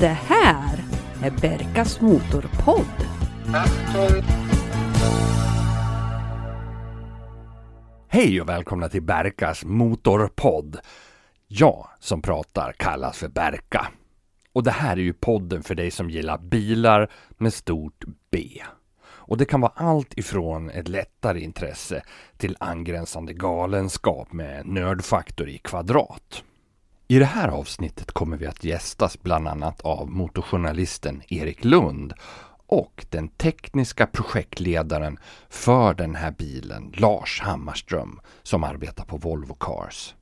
Det 0.00 0.18
här 0.26 0.84
är 1.22 1.30
Berkas 1.30 2.00
Motorpodd. 2.00 3.06
Hej 8.08 8.40
och 8.40 8.48
välkomna 8.48 8.88
till 8.88 9.02
Berkas 9.02 9.64
Motorpodd. 9.64 10.78
Jag 11.48 11.88
som 12.00 12.22
pratar 12.22 12.72
kallas 12.72 13.18
för 13.18 13.28
Berka. 13.28 13.86
Och 14.52 14.62
det 14.62 14.70
här 14.70 14.92
är 14.92 15.00
ju 15.00 15.12
podden 15.12 15.62
för 15.62 15.74
dig 15.74 15.90
som 15.90 16.10
gillar 16.10 16.38
bilar 16.38 17.10
med 17.30 17.54
stort 17.54 18.04
B. 18.30 18.62
Och 19.06 19.36
det 19.36 19.44
kan 19.44 19.60
vara 19.60 19.72
allt 19.74 20.18
ifrån 20.18 20.70
ett 20.70 20.88
lättare 20.88 21.40
intresse 21.40 22.02
till 22.36 22.56
angränsande 22.60 23.32
galenskap 23.32 24.32
med 24.32 24.66
nördfaktor 24.66 25.48
i 25.48 25.58
kvadrat. 25.58 26.42
I 27.08 27.18
det 27.18 27.24
här 27.24 27.48
avsnittet 27.48 28.12
kommer 28.12 28.36
vi 28.36 28.46
att 28.46 28.64
gästas 28.64 29.22
bland 29.22 29.48
annat 29.48 29.80
av 29.80 30.10
motorjournalisten 30.10 31.22
Erik 31.28 31.64
Lund 31.64 32.14
och 32.66 33.06
den 33.10 33.28
tekniska 33.28 34.06
projektledaren 34.06 35.18
för 35.48 35.94
den 35.94 36.14
här 36.14 36.30
bilen, 36.30 36.92
Lars 36.96 37.40
Hammarström, 37.40 38.20
som 38.42 38.64
arbetar 38.64 39.04
på 39.04 39.16
Volvo 39.16 39.54
Cars. 39.54 40.14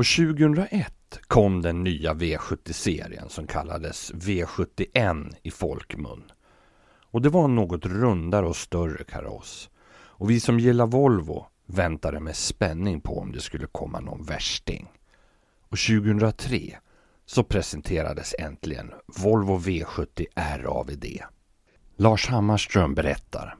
Och 0.00 0.06
2001 0.06 0.92
kom 1.26 1.62
den 1.62 1.84
nya 1.84 2.14
V70-serien 2.14 3.28
som 3.28 3.46
kallades 3.46 4.12
V71 4.12 5.34
i 5.42 5.50
folkmun. 5.50 6.22
Och 7.10 7.22
det 7.22 7.28
var 7.28 7.44
en 7.44 7.54
något 7.54 7.86
rundare 7.86 8.46
och 8.46 8.56
större 8.56 9.04
kaross. 9.04 9.70
Och 9.92 10.30
vi 10.30 10.40
som 10.40 10.58
gillar 10.58 10.86
Volvo 10.86 11.46
väntade 11.66 12.20
med 12.20 12.36
spänning 12.36 13.00
på 13.00 13.18
om 13.18 13.32
det 13.32 13.40
skulle 13.40 13.66
komma 13.66 14.00
någon 14.00 14.24
värsting. 14.24 14.88
Och 15.62 15.78
2003 15.78 16.58
så 17.26 17.42
presenterades 17.42 18.34
äntligen 18.38 18.90
Volvo 19.22 19.58
V70 19.58 20.26
RAVD. 20.62 21.04
Lars 21.96 22.28
Hammarström 22.28 22.94
berättar. 22.94 23.56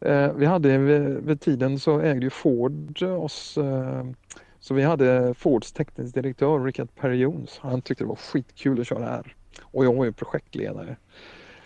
Eh, 0.00 0.32
vi 0.32 0.46
hade 0.46 0.78
vid, 0.78 1.00
vid 1.00 1.40
tiden 1.40 1.78
så 1.78 2.00
ägde 2.00 2.26
ju 2.26 2.30
Ford 2.30 3.02
oss 3.02 3.58
eh, 3.58 4.04
så 4.60 4.74
vi 4.74 4.82
hade 4.82 5.34
Fords 5.34 5.72
teknisk 5.72 6.14
direktör 6.14 6.64
Richard 6.64 6.88
Perjons. 6.94 7.58
Han 7.58 7.82
tyckte 7.82 8.04
det 8.04 8.08
var 8.08 8.16
skitkul 8.16 8.80
att 8.80 8.86
köra 8.86 9.04
här 9.04 9.34
och 9.62 9.84
jag 9.84 9.94
var 9.94 10.04
ju 10.04 10.12
projektledare. 10.12 10.96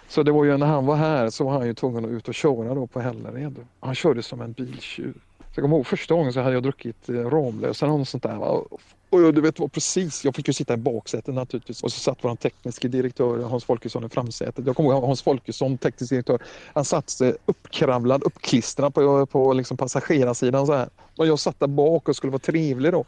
Så 0.09 0.23
det 0.23 0.33
var 0.33 0.45
ju 0.45 0.57
när 0.57 0.67
han 0.67 0.87
var 0.87 0.97
här 0.97 1.31
så 1.31 1.45
var 1.45 1.53
han 1.53 1.67
ju 1.67 1.75
tvungen 1.75 2.05
att 2.05 2.11
ut 2.11 2.29
och 2.29 2.35
köra 2.35 2.75
då 2.75 2.87
på 2.87 3.01
Hällered. 3.01 3.67
Han 3.81 3.95
körde 3.95 4.23
som 4.23 4.41
en 4.41 4.53
biltjuv. 4.53 5.15
Så 5.39 5.61
jag 5.61 5.65
kommer 5.65 5.77
ihåg 5.77 5.87
första 5.87 6.15
gången 6.15 6.33
så 6.33 6.41
hade 6.41 6.55
jag 6.55 6.63
druckit 6.63 7.09
eh, 7.09 7.15
Ramlösa 7.15 7.87
eller 7.87 7.99
något 7.99 8.09
sånt 8.09 8.23
där. 8.23 8.63
Och 9.15 9.35
du 9.35 9.41
vet, 9.41 9.59
var 9.59 9.69
precis, 9.69 10.25
jag 10.25 10.35
fick 10.35 10.49
ju 10.49 10.53
sitta 10.53 10.75
i 10.75 10.77
baksätet 10.77 11.35
naturligtvis 11.35 11.83
och 11.83 11.93
så 11.93 12.01
satt 12.01 12.19
vår 12.23 12.37
tekniske 12.37 12.89
direktör 12.89 13.39
Hans 13.39 13.65
Folkesson 13.65 14.05
i 14.05 14.09
framsätet. 14.09 14.67
Jag 14.67 14.77
kommer 14.77 14.91
ihåg 14.91 15.05
Hans 15.05 15.23
Folkesson, 15.23 15.79
teknisk 15.79 16.11
direktör, 16.11 16.43
han 16.75 16.85
satt 16.85 17.21
uppkravlad, 17.47 18.23
uppklistrad 18.23 18.95
på, 18.95 19.27
på 19.27 19.53
liksom 19.53 19.77
passagerarsidan 19.77 20.67
så 20.67 20.73
här. 20.73 20.89
Och 21.17 21.27
jag 21.27 21.39
satt 21.39 21.61
där 21.61 21.67
bak 21.67 22.09
och 22.09 22.17
skulle 22.17 22.31
vara 22.31 22.39
trevlig 22.39 22.93
då. 22.93 23.05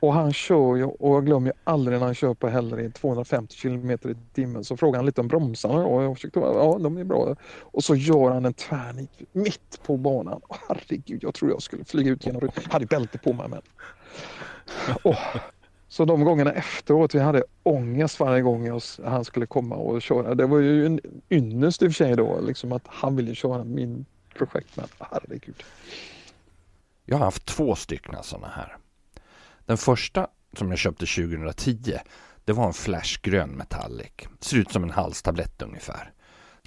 Och 0.00 0.12
han 0.14 0.32
kör 0.32 0.76
ju, 0.76 0.84
och 0.84 1.16
jag 1.16 1.26
glömmer 1.26 1.52
aldrig 1.64 1.98
när 1.98 2.06
han 2.06 2.14
kör 2.14 2.34
på 2.34 2.48
Hällered 2.48 2.94
250 2.94 3.56
km 3.56 3.90
i 3.90 3.98
timmen. 4.34 4.64
Så 4.64 4.76
frågar 4.76 4.98
han 4.98 5.06
lite 5.06 5.20
om 5.20 5.28
bromsarna 5.28 5.86
och 5.86 6.02
jag 6.02 6.14
försökte, 6.14 6.40
ja 6.40 6.78
de 6.80 6.96
är 6.96 7.04
bra. 7.04 7.36
Och 7.60 7.84
så 7.84 7.94
gör 7.94 8.30
han 8.30 8.44
en 8.44 8.54
tvärnit 8.54 9.10
mitt 9.32 9.80
på 9.86 9.96
banan. 9.96 10.40
Och 10.48 10.56
herregud, 10.68 11.22
jag 11.22 11.34
tror 11.34 11.50
jag 11.50 11.62
skulle 11.62 11.84
flyga 11.84 12.10
ut 12.10 12.26
genom 12.26 12.40
Jag 12.54 12.72
hade 12.72 12.86
bälte 12.86 13.18
på 13.18 13.32
mig 13.32 13.48
men. 13.48 13.62
Oh. 15.04 15.36
Så 15.88 16.04
de 16.04 16.24
gångerna 16.24 16.52
efteråt, 16.52 17.14
vi 17.14 17.18
hade 17.18 17.44
ångest 17.62 18.20
varje 18.20 18.42
gång 18.42 18.80
han 19.04 19.24
skulle 19.24 19.46
komma 19.46 19.76
och 19.76 20.02
köra. 20.02 20.34
Det 20.34 20.46
var 20.46 20.58
ju 20.58 20.86
en 20.86 21.00
ynnest 21.30 21.82
i 21.82 21.86
och 21.86 21.90
för 21.90 22.04
sig 22.04 22.16
då, 22.16 22.40
liksom 22.40 22.72
att 22.72 22.82
han 22.86 23.16
ville 23.16 23.34
köra 23.34 23.64
min 23.64 24.04
projekt. 24.34 24.76
Men 24.76 24.86
herregud. 24.98 25.62
Jag 27.04 27.16
har 27.16 27.24
haft 27.24 27.46
två 27.46 27.74
stycken 27.74 28.14
sådana 28.22 28.48
här. 28.48 28.76
Den 29.66 29.76
första 29.76 30.28
som 30.56 30.70
jag 30.70 30.78
köpte 30.78 31.06
2010 31.06 31.98
det 32.44 32.52
var 32.52 32.66
en 32.66 32.72
flashgrön 32.72 33.50
metallic. 33.50 34.12
Ser 34.40 34.56
ut 34.56 34.72
som 34.72 34.84
en 34.84 34.90
halstablett 34.90 35.62
ungefär. 35.62 36.12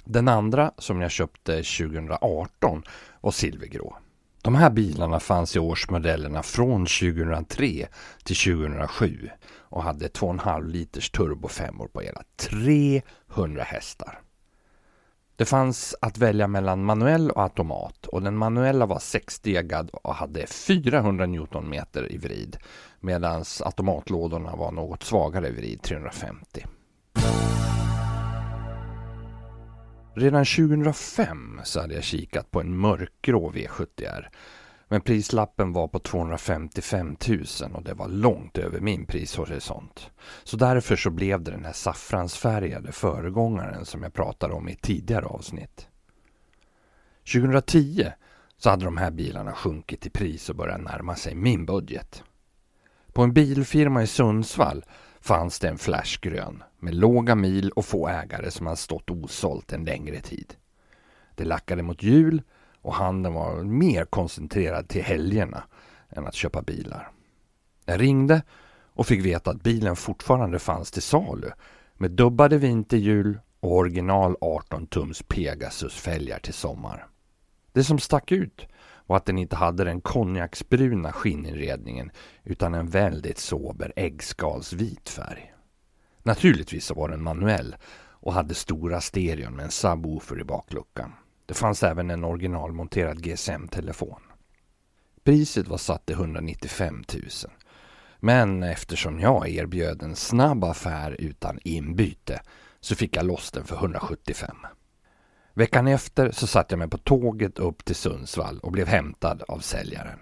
Den 0.04 0.28
andra 0.28 0.72
som 0.78 1.00
jag 1.00 1.10
köpte 1.10 1.56
2018 1.56 2.82
var 3.20 3.30
silvergrå. 3.30 3.96
De 4.44 4.54
här 4.54 4.70
bilarna 4.70 5.20
fanns 5.20 5.56
i 5.56 5.58
årsmodellerna 5.58 6.42
från 6.42 6.86
2003 6.86 7.86
till 8.24 8.36
2007 8.36 9.30
och 9.58 9.82
hade 9.82 10.08
2,5 10.08 10.66
liters 10.66 11.10
turbofemmor 11.10 11.88
på 11.88 12.00
hela 12.00 12.22
300 12.36 13.62
hästar. 13.62 14.20
Det 15.36 15.44
fanns 15.44 15.94
att 16.00 16.18
välja 16.18 16.48
mellan 16.48 16.84
manuell 16.84 17.30
och 17.30 17.42
automat 17.42 18.06
och 18.06 18.22
den 18.22 18.36
manuella 18.36 18.86
var 18.86 18.98
sexstegad 18.98 19.90
och 19.90 20.14
hade 20.14 20.46
400 20.46 21.26
Nm 21.26 21.74
i 22.10 22.18
vrid 22.18 22.56
medan 23.00 23.44
automatlådorna 23.64 24.56
var 24.56 24.72
något 24.72 25.02
svagare 25.02 25.48
i 25.48 25.52
vrid, 25.52 25.82
350. 25.82 26.66
Redan 30.16 30.44
2005 30.44 31.60
så 31.64 31.80
hade 31.80 31.94
jag 31.94 32.04
kikat 32.04 32.50
på 32.50 32.60
en 32.60 32.78
mörkgrå 32.78 33.52
V70R 33.52 34.28
men 34.88 35.00
prislappen 35.00 35.72
var 35.72 35.88
på 35.88 35.98
255 35.98 37.16
000 37.28 37.44
och 37.74 37.82
det 37.82 37.94
var 37.94 38.08
långt 38.08 38.58
över 38.58 38.80
min 38.80 39.06
prishorisont. 39.06 40.10
Så 40.44 40.56
därför 40.56 40.96
så 40.96 41.10
blev 41.10 41.42
det 41.42 41.50
den 41.50 41.64
här 41.64 41.72
saffransfärgade 41.72 42.92
föregångaren 42.92 43.84
som 43.84 44.02
jag 44.02 44.14
pratade 44.14 44.54
om 44.54 44.68
i 44.68 44.76
tidigare 44.76 45.24
avsnitt. 45.24 45.88
2010 47.32 48.06
så 48.56 48.70
hade 48.70 48.84
de 48.84 48.96
här 48.96 49.10
bilarna 49.10 49.52
sjunkit 49.52 50.06
i 50.06 50.10
pris 50.10 50.50
och 50.50 50.56
börjat 50.56 50.80
närma 50.80 51.16
sig 51.16 51.34
min 51.34 51.66
budget. 51.66 52.22
På 53.12 53.22
en 53.22 53.32
bilfirma 53.32 54.02
i 54.02 54.06
Sundsvall 54.06 54.84
fanns 55.24 55.58
det 55.58 55.68
en 55.68 55.78
flashgrön 55.78 56.62
med 56.78 56.94
låga 56.94 57.34
mil 57.34 57.70
och 57.70 57.84
få 57.84 58.08
ägare 58.08 58.50
som 58.50 58.66
hade 58.66 58.76
stått 58.76 59.10
osålt 59.10 59.72
en 59.72 59.84
längre 59.84 60.20
tid. 60.20 60.54
Det 61.34 61.44
lackade 61.44 61.82
mot 61.82 62.02
jul 62.02 62.42
och 62.82 62.94
handeln 62.94 63.34
var 63.34 63.62
mer 63.62 64.04
koncentrerad 64.04 64.88
till 64.88 65.02
helgerna 65.02 65.64
än 66.10 66.26
att 66.26 66.34
köpa 66.34 66.62
bilar. 66.62 67.10
Jag 67.84 68.00
ringde 68.00 68.42
och 68.92 69.06
fick 69.06 69.24
veta 69.24 69.50
att 69.50 69.62
bilen 69.62 69.96
fortfarande 69.96 70.58
fanns 70.58 70.90
till 70.90 71.02
salu 71.02 71.50
med 71.94 72.10
dubbade 72.10 72.58
vinterhjul 72.58 73.38
och 73.60 73.72
original 73.72 74.36
18 74.40 74.86
tums 74.86 75.22
Pegasus-fälgar 75.22 76.38
till 76.38 76.54
sommar. 76.54 77.06
Det 77.72 77.84
som 77.84 77.98
stack 77.98 78.32
ut 78.32 78.66
och 79.06 79.16
att 79.16 79.26
den 79.26 79.38
inte 79.38 79.56
hade 79.56 79.84
den 79.84 80.00
konjaksbruna 80.00 81.12
skinninredningen 81.12 82.10
utan 82.44 82.74
en 82.74 82.86
väldigt 82.86 83.38
sober 83.38 83.92
äggskalsvit 83.96 85.08
färg. 85.08 85.54
Naturligtvis 86.22 86.90
var 86.90 87.08
den 87.08 87.22
manuell 87.22 87.76
och 88.24 88.32
hade 88.32 88.54
stora 88.54 89.00
stereon 89.00 89.56
med 89.56 89.64
en 89.64 89.70
subwoofer 89.70 90.40
i 90.40 90.44
bakluckan. 90.44 91.12
Det 91.46 91.54
fanns 91.54 91.82
även 91.82 92.10
en 92.10 92.24
originalmonterad 92.24 93.22
GSM-telefon. 93.22 94.20
Priset 95.24 95.68
var 95.68 95.78
satt 95.78 96.06
till 96.06 96.14
195 96.14 97.04
000. 97.14 97.22
Men 98.20 98.62
eftersom 98.62 99.20
jag 99.20 99.48
erbjöd 99.48 100.02
en 100.02 100.16
snabb 100.16 100.64
affär 100.64 101.16
utan 101.18 101.58
inbyte 101.64 102.40
så 102.80 102.94
fick 102.94 103.16
jag 103.16 103.26
loss 103.26 103.50
den 103.50 103.64
för 103.64 103.76
175. 103.76 104.56
Veckan 105.56 105.86
efter 105.88 106.30
så 106.30 106.46
satte 106.46 106.72
jag 106.72 106.78
mig 106.78 106.88
på 106.88 106.98
tåget 106.98 107.58
upp 107.58 107.84
till 107.84 107.94
Sundsvall 107.94 108.58
och 108.58 108.72
blev 108.72 108.86
hämtad 108.86 109.42
av 109.48 109.58
säljaren. 109.58 110.18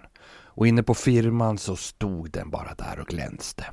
Och 0.55 0.67
inne 0.67 0.83
på 0.83 0.93
firman 0.93 1.57
så 1.57 1.75
stod 1.75 2.31
den 2.31 2.49
bara 2.49 2.73
där 2.75 2.99
och 2.99 3.07
glänste. 3.07 3.65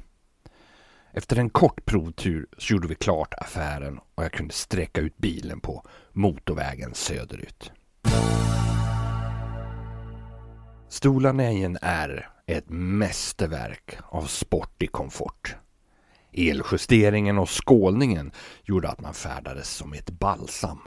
Efter 1.13 1.37
en 1.37 1.51
kort 1.51 1.85
provtur 1.85 2.47
så 2.59 2.73
gjorde 2.73 2.89
vi 2.89 2.95
klart 2.95 3.35
affären 3.35 3.99
och 4.15 4.25
jag 4.25 4.33
kunde 4.33 4.55
sträcka 4.55 5.01
ut 5.01 5.17
bilen 5.17 5.61
på 5.61 5.87
motorvägen 6.13 6.95
söderut. 6.95 7.73
Stolarna 10.89 11.53
i 11.53 11.65
en 11.65 11.79
R 11.83 12.29
är 12.47 12.59
ett 12.59 12.71
mästerverk 12.71 13.99
av 14.09 14.23
sportig 14.23 14.93
komfort. 14.93 15.57
Eljusteringen 16.33 17.39
och 17.39 17.51
skålningen 17.67 18.33
gjorde 18.65 18.89
att 18.89 19.01
man 19.01 19.15
färdades 19.15 19.71
som 19.71 19.93
ett 19.93 20.11
balsam. 20.11 20.81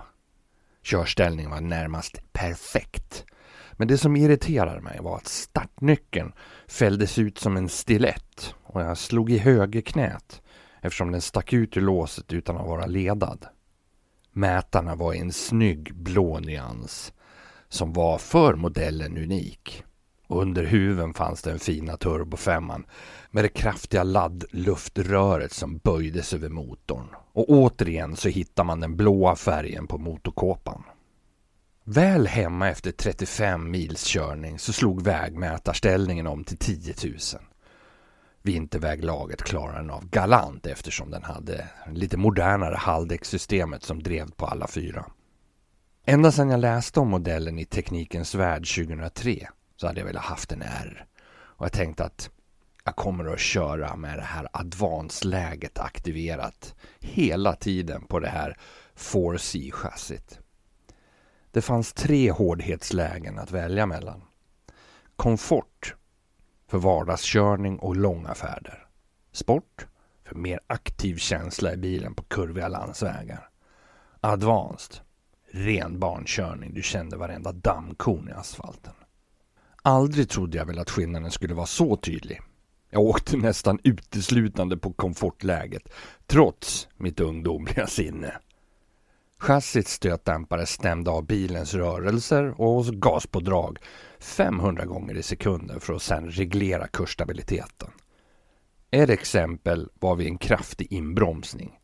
Körställningen 0.84 1.52
var 1.52 1.62
närmast 1.62 2.34
perfekt 2.34 3.26
Men 3.72 3.88
det 3.88 3.98
som 3.98 4.16
irriterade 4.16 4.82
mig 4.82 5.00
var 5.02 5.18
att 5.18 5.28
startnyckeln 5.28 6.34
fälldes 6.68 7.20
ut 7.20 7.38
som 7.38 7.58
en 7.58 7.70
stilett 7.70 8.56
och 8.64 8.82
jag 8.82 8.98
slog 8.98 9.32
i 9.32 9.38
högerknät 9.38 10.42
eftersom 10.82 11.12
den 11.12 11.22
stack 11.22 11.54
ut 11.54 11.78
ur 11.78 11.82
låset 11.82 12.34
utan 12.34 12.58
att 12.58 12.68
vara 12.68 12.86
ledad. 12.86 13.46
Mätarna 14.32 14.96
var 14.96 15.14
i 15.14 15.20
en 15.20 15.32
snygg 15.32 15.96
blå 15.96 16.40
nyans 16.40 17.14
som 17.70 17.94
var 17.94 18.18
för 18.18 18.56
modellen 18.56 19.18
unik. 19.18 19.84
Under 20.28 20.64
huven 20.64 21.14
fanns 21.14 21.42
den 21.42 21.60
fina 21.60 21.98
turbofemman 21.98 22.86
med 23.32 23.44
det 23.44 23.50
kraftiga 23.50 24.04
laddluftröret 24.04 25.54
som 25.54 25.78
böjdes 25.78 26.34
över 26.34 26.50
motorn. 26.50 27.08
Och 27.34 27.50
återigen 27.50 28.16
så 28.16 28.30
hittar 28.30 28.64
man 28.64 28.80
den 28.80 28.96
blåa 28.96 29.36
färgen 29.36 29.88
på 29.88 29.98
motorkåpan. 29.98 30.84
Väl 31.84 32.28
hemma 32.28 32.70
efter 32.70 32.92
35 32.92 33.72
mils 33.72 34.04
körning 34.04 34.60
så 34.60 34.74
slog 34.74 35.02
vägmätarställningen 35.02 36.28
om 36.28 36.44
till 36.44 36.58
10 36.58 36.94
000. 37.04 37.14
Vinterväglaget 38.42 39.44
klarade 39.44 39.78
den 39.78 39.90
av 39.90 40.10
galant 40.10 40.66
eftersom 40.66 41.12
den 41.12 41.24
hade 41.24 41.68
lite 41.92 42.18
modernare 42.18 42.76
halldäckssystemet 42.76 43.84
som 43.84 44.04
drev 44.04 44.32
på 44.32 44.46
alla 44.46 44.68
fyra. 44.68 45.06
Ända 46.06 46.32
sedan 46.32 46.50
jag 46.50 46.60
läste 46.60 47.00
om 47.00 47.10
modellen 47.10 47.60
i 47.60 47.66
Teknikens 47.66 48.36
Värld 48.36 48.76
2003 48.76 49.48
så 49.76 49.88
hade 49.88 50.00
jag 50.00 50.08
velat 50.08 50.24
haft 50.24 50.52
en 50.52 50.62
R. 50.62 51.06
Och 51.36 51.66
jag 51.66 51.74
tänkte 51.74 52.04
att 52.04 52.30
jag 52.86 52.96
kommer 52.96 53.34
att 53.34 53.40
köra 53.40 53.96
med 53.96 54.18
det 54.18 54.24
här 54.24 54.48
advance-läget 54.54 55.80
aktiverat 55.80 56.76
hela 57.00 57.56
tiden 57.56 58.06
på 58.06 58.20
det 58.20 58.28
här 58.28 58.58
4C-chassit. 58.96 60.40
Det 61.52 61.62
fanns 61.62 61.94
tre 61.94 62.32
hårdhetslägen 62.32 63.40
att 63.40 63.52
välja 63.52 63.86
mellan. 63.86 64.22
Komfort 65.16 65.96
för 66.68 66.78
vardagskörning 66.78 67.80
och 67.80 67.96
långa 67.96 68.34
färder. 68.34 68.88
Sport 69.32 69.88
för 70.24 70.36
mer 70.36 70.60
aktiv 70.68 71.18
känsla 71.18 71.74
i 71.74 71.78
bilen 71.78 72.16
på 72.16 72.24
kurviga 72.24 72.68
landsvägar. 72.68 73.50
Advanced 74.20 75.02
ren 75.52 76.00
barnkörning. 76.00 76.74
Du 76.74 76.82
kände 76.82 77.18
varenda 77.18 77.52
dammkorn 77.52 78.30
i 78.30 78.32
asfalten. 78.32 78.94
Aldrig 79.82 80.30
trodde 80.30 80.58
jag 80.58 80.66
väl 80.66 80.80
att 80.80 80.90
skillnaden 80.90 81.32
skulle 81.32 81.54
vara 81.54 81.66
så 81.66 81.96
tydlig. 81.96 82.42
Jag 82.94 83.02
åkte 83.02 83.38
nästan 83.38 83.80
uteslutande 83.84 84.78
på 84.78 84.94
komfortläget, 84.94 85.90
trots 86.26 86.88
mitt 86.98 87.20
ungdomliga 87.20 87.88
sinne. 87.88 88.34
Chassits 89.40 89.92
stötdämpare 89.94 90.66
stämde 90.66 91.12
av 91.12 91.26
bilens 91.26 91.74
rörelser 91.74 92.62
och 92.62 92.86
gaspådrag 92.86 93.78
500 94.20 94.86
gånger 94.86 95.16
i 95.18 95.24
sekunden 95.24 95.80
för 95.80 95.94
att 95.94 96.02
sedan 96.02 96.32
reglera 96.32 96.88
kursstabiliteten. 96.88 97.90
Ett 98.92 99.10
exempel 99.10 99.90
var 99.94 100.16
vid 100.16 100.28
en 100.28 100.38
kraftig 100.38 100.92
inbromsning. 100.92 101.80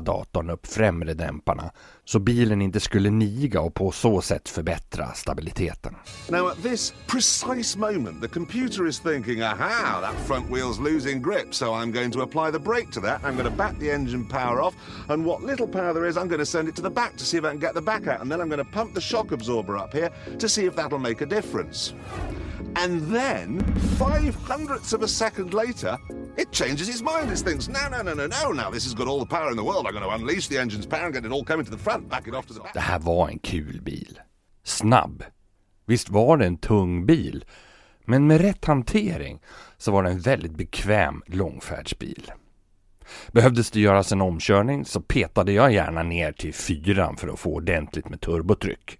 Datorn 0.00 0.50
upp 0.50 0.66
främre 0.66 1.14
dämparna 1.14 1.70
så 2.04 2.18
bilen 2.18 2.62
inte 2.62 2.80
skulle 2.80 3.10
niga 3.10 3.60
och 3.60 3.74
på 3.74 3.90
så 3.90 4.20
sätt 4.20 4.48
förbättra 4.48 5.12
stabiliteten. 5.14 5.94
Now 6.28 6.48
at 6.48 6.62
this 6.62 6.94
precise 7.06 7.78
moment 7.78 8.22
the 8.22 8.28
computer 8.28 8.86
is 8.86 9.00
thinking, 9.00 9.42
aha, 9.42 10.00
that 10.00 10.26
front 10.26 10.50
wheel's 10.50 10.92
losing 10.92 11.22
grip, 11.22 11.54
so 11.54 11.66
I'm 11.66 11.92
going 11.92 12.12
to 12.12 12.22
apply 12.22 12.50
the 12.52 12.58
brake 12.58 12.90
to 12.92 13.00
that, 13.00 13.20
I'm 13.24 13.36
going 13.36 13.50
to 13.50 13.56
back 13.56 13.78
the 13.78 13.94
engine 13.94 14.28
power 14.28 14.60
off, 14.60 14.74
and 15.08 15.24
what 15.26 15.42
little 15.42 15.68
power 15.68 15.92
there 15.92 16.08
is 16.08 16.16
I'm 16.16 16.28
going 16.28 16.40
to 16.40 16.46
send 16.46 16.68
it 16.68 16.76
to 16.76 16.82
the 16.82 16.90
back 16.90 17.16
to 17.16 17.24
see 17.24 17.38
if 17.38 17.44
I 17.44 17.50
can 17.50 17.60
get 17.60 17.74
the 17.74 17.82
back 17.82 18.06
out, 18.06 18.20
and 18.20 18.30
then 18.30 18.40
I'm 18.40 18.48
going 18.48 18.64
to 18.64 18.72
pump 18.72 18.94
the 18.94 19.00
shock 19.00 19.32
absorber 19.32 19.76
up 19.76 19.92
here 19.92 20.10
to 20.38 20.48
see 20.48 20.66
if 20.66 20.74
that'll 20.74 20.98
make 20.98 21.20
a 21.20 21.26
difference. 21.26 21.94
And 22.76 23.02
then, 23.14 23.60
five 23.98 24.34
hundredths 24.34 24.92
of 24.92 25.02
a 25.02 25.08
second 25.08 25.54
later, 25.54 25.98
it 26.36 26.52
changes 26.52 26.88
its 26.88 27.02
mind. 27.02 27.30
It 27.30 27.38
thinks, 27.38 27.68
no, 27.68 27.88
no, 27.88 28.02
no, 28.02 28.14
no, 28.14 28.26
no, 28.26 28.52
now 28.52 28.70
this 28.70 28.84
has 28.84 28.94
got 28.94 29.08
all 29.08 29.18
the 29.18 29.36
power 29.36 29.50
in 29.50 29.56
the 29.56 29.64
world. 29.64 29.86
I'm 29.86 29.92
going 29.92 30.04
to 30.04 30.14
unleash 30.14 30.48
the 30.48 30.58
engine's 30.58 30.86
power 30.86 31.04
and 31.04 31.14
get 31.14 31.24
it 31.24 31.32
all 31.32 31.44
coming 31.44 31.64
to 31.64 31.70
the 31.70 31.82
front, 31.82 32.08
back 32.08 32.28
it 32.28 32.34
off 32.34 32.46
to 32.46 32.54
the 32.54 32.60
back. 32.60 32.74
Det 32.74 32.80
här 32.80 32.98
var 32.98 33.28
en 33.28 33.38
kul 33.38 33.80
bil. 33.82 34.20
Snabb. 34.64 35.24
Visst 35.86 36.08
var 36.08 36.36
det 36.36 36.46
en 36.46 36.56
tung 36.56 37.06
bil. 37.06 37.44
Men 38.04 38.26
med 38.26 38.40
rätt 38.40 38.64
hantering 38.64 39.40
så 39.78 39.92
var 39.92 40.02
det 40.02 40.10
en 40.10 40.20
väldigt 40.20 40.56
bekväm 40.56 41.22
långfärdsbil. 41.26 42.32
Behövdes 43.32 43.70
det 43.70 43.80
göras 43.80 44.12
en 44.12 44.20
omkörning 44.20 44.84
så 44.84 45.00
petade 45.00 45.52
jag 45.52 45.72
gärna 45.72 46.02
ner 46.02 46.32
till 46.32 46.54
fyran 46.54 47.16
för 47.16 47.28
att 47.28 47.38
få 47.38 47.54
ordentligt 47.54 48.08
med 48.08 48.20
turbotryck. 48.20 48.98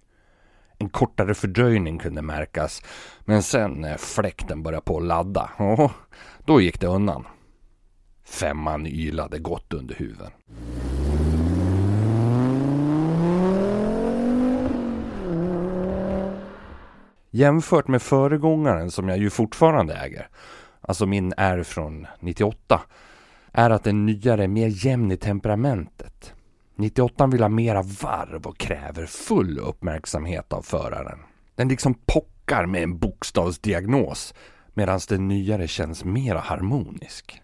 En 0.77 0.89
kortare 0.89 1.33
fördröjning 1.33 1.99
kunde 1.99 2.21
märkas, 2.21 2.83
men 3.25 3.43
sen 3.43 3.71
när 3.71 3.97
fläkten 3.97 4.63
började 4.63 4.85
på 4.85 4.97
att 4.97 5.03
ladda, 5.03 5.49
då 6.45 6.61
gick 6.61 6.79
det 6.79 6.87
undan. 6.87 7.27
Femman 8.23 8.87
ylade 8.87 9.39
gott 9.39 9.73
under 9.73 9.95
huven. 9.95 10.31
Jämfört 17.33 17.87
med 17.87 18.01
föregångaren 18.01 18.91
som 18.91 19.09
jag 19.09 19.17
ju 19.17 19.29
fortfarande 19.29 19.93
äger, 19.93 20.29
alltså 20.81 21.05
min 21.05 21.33
R 21.37 21.63
från 21.63 22.07
98, 22.19 22.81
är 23.51 23.69
att 23.69 23.83
den 23.83 24.05
nyare 24.05 24.43
är 24.43 24.47
mer 24.47 24.85
jämn 24.85 25.11
i 25.11 25.17
temperamentet. 25.17 26.33
98 26.75 27.27
vill 27.27 27.41
ha 27.41 27.49
mera 27.49 27.81
varv 27.81 28.45
och 28.45 28.57
kräver 28.57 29.05
full 29.05 29.59
uppmärksamhet 29.59 30.53
av 30.53 30.61
föraren. 30.61 31.19
Den 31.55 31.67
liksom 31.67 31.93
pockar 31.93 32.65
med 32.65 32.83
en 32.83 32.97
bokstavsdiagnos 32.97 34.33
medan 34.73 34.99
den 35.07 35.27
nyare 35.27 35.67
känns 35.67 36.05
mera 36.05 36.39
harmonisk. 36.39 37.41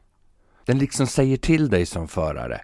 Den 0.66 0.78
liksom 0.78 1.08
säger 1.08 1.38
till 1.38 1.70
dig 1.70 1.86
som 1.86 2.08
förare. 2.08 2.62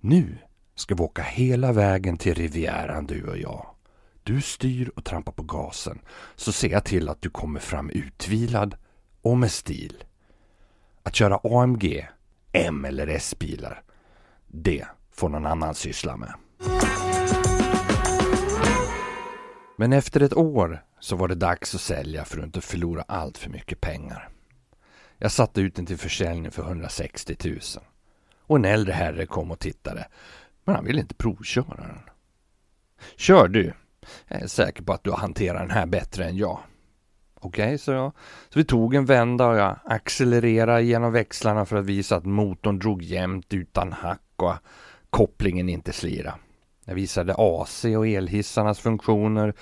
Nu 0.00 0.38
ska 0.74 0.94
vi 0.94 1.02
åka 1.02 1.22
hela 1.22 1.72
vägen 1.72 2.16
till 2.16 2.34
Rivieran 2.34 3.06
du 3.06 3.26
och 3.28 3.38
jag. 3.38 3.66
Du 4.22 4.40
styr 4.40 4.90
och 4.96 5.04
trampar 5.04 5.32
på 5.32 5.42
gasen 5.42 5.98
så 6.36 6.52
ser 6.52 6.70
jag 6.70 6.84
till 6.84 7.08
att 7.08 7.22
du 7.22 7.30
kommer 7.30 7.60
fram 7.60 7.90
utvilad 7.90 8.76
och 9.22 9.38
med 9.38 9.52
stil. 9.52 10.04
Att 11.02 11.14
köra 11.14 11.40
AMG, 11.44 12.08
M 12.52 12.84
eller 12.84 13.06
S-bilar, 13.06 13.82
det 14.46 14.86
får 15.12 15.28
någon 15.28 15.46
annan 15.46 15.74
syssla 15.74 16.16
med. 16.16 16.34
Men 19.76 19.92
efter 19.92 20.20
ett 20.22 20.36
år 20.36 20.84
så 21.00 21.16
var 21.16 21.28
det 21.28 21.34
dags 21.34 21.74
att 21.74 21.80
sälja 21.80 22.24
för 22.24 22.38
att 22.38 22.44
inte 22.44 22.60
förlora 22.60 23.04
allt 23.08 23.38
för 23.38 23.50
mycket 23.50 23.80
pengar. 23.80 24.28
Jag 25.18 25.32
satte 25.32 25.60
ut 25.60 25.74
den 25.74 25.86
till 25.86 25.98
försäljning 25.98 26.50
för 26.50 26.62
160 26.62 27.36
000. 27.44 27.58
Och 28.40 28.56
en 28.56 28.64
äldre 28.64 28.92
herre 28.92 29.26
kom 29.26 29.50
och 29.50 29.58
tittade, 29.58 30.08
men 30.64 30.74
han 30.74 30.84
ville 30.84 31.00
inte 31.00 31.14
provköra 31.14 31.76
den. 31.76 32.00
Kör 33.16 33.48
du. 33.48 33.72
Jag 34.28 34.42
är 34.42 34.46
säker 34.46 34.82
på 34.82 34.92
att 34.92 35.04
du 35.04 35.12
hanterar 35.12 35.58
den 35.58 35.70
här 35.70 35.86
bättre 35.86 36.24
än 36.24 36.36
jag. 36.36 36.58
Okej, 37.40 37.64
okay, 37.64 37.78
sa 37.78 37.92
jag. 37.92 38.12
Så 38.48 38.58
vi 38.58 38.64
tog 38.64 38.94
en 38.94 39.04
vända 39.04 39.46
och 39.46 39.56
jag 39.56 39.78
accelererade 39.84 40.82
genom 40.82 41.12
växlarna 41.12 41.64
för 41.64 41.76
att 41.76 41.84
visa 41.84 42.16
att 42.16 42.24
motorn 42.24 42.78
drog 42.78 43.02
jämnt 43.02 43.54
utan 43.54 43.92
hack 43.92 44.20
och 44.36 44.54
kopplingen 45.10 45.68
inte 45.68 45.92
slira. 45.92 46.34
Jag 46.88 46.94
visade 46.94 47.34
AC 47.38 47.84
och 47.84 48.06
elhissarnas 48.06 48.78
funktioner 48.78 49.54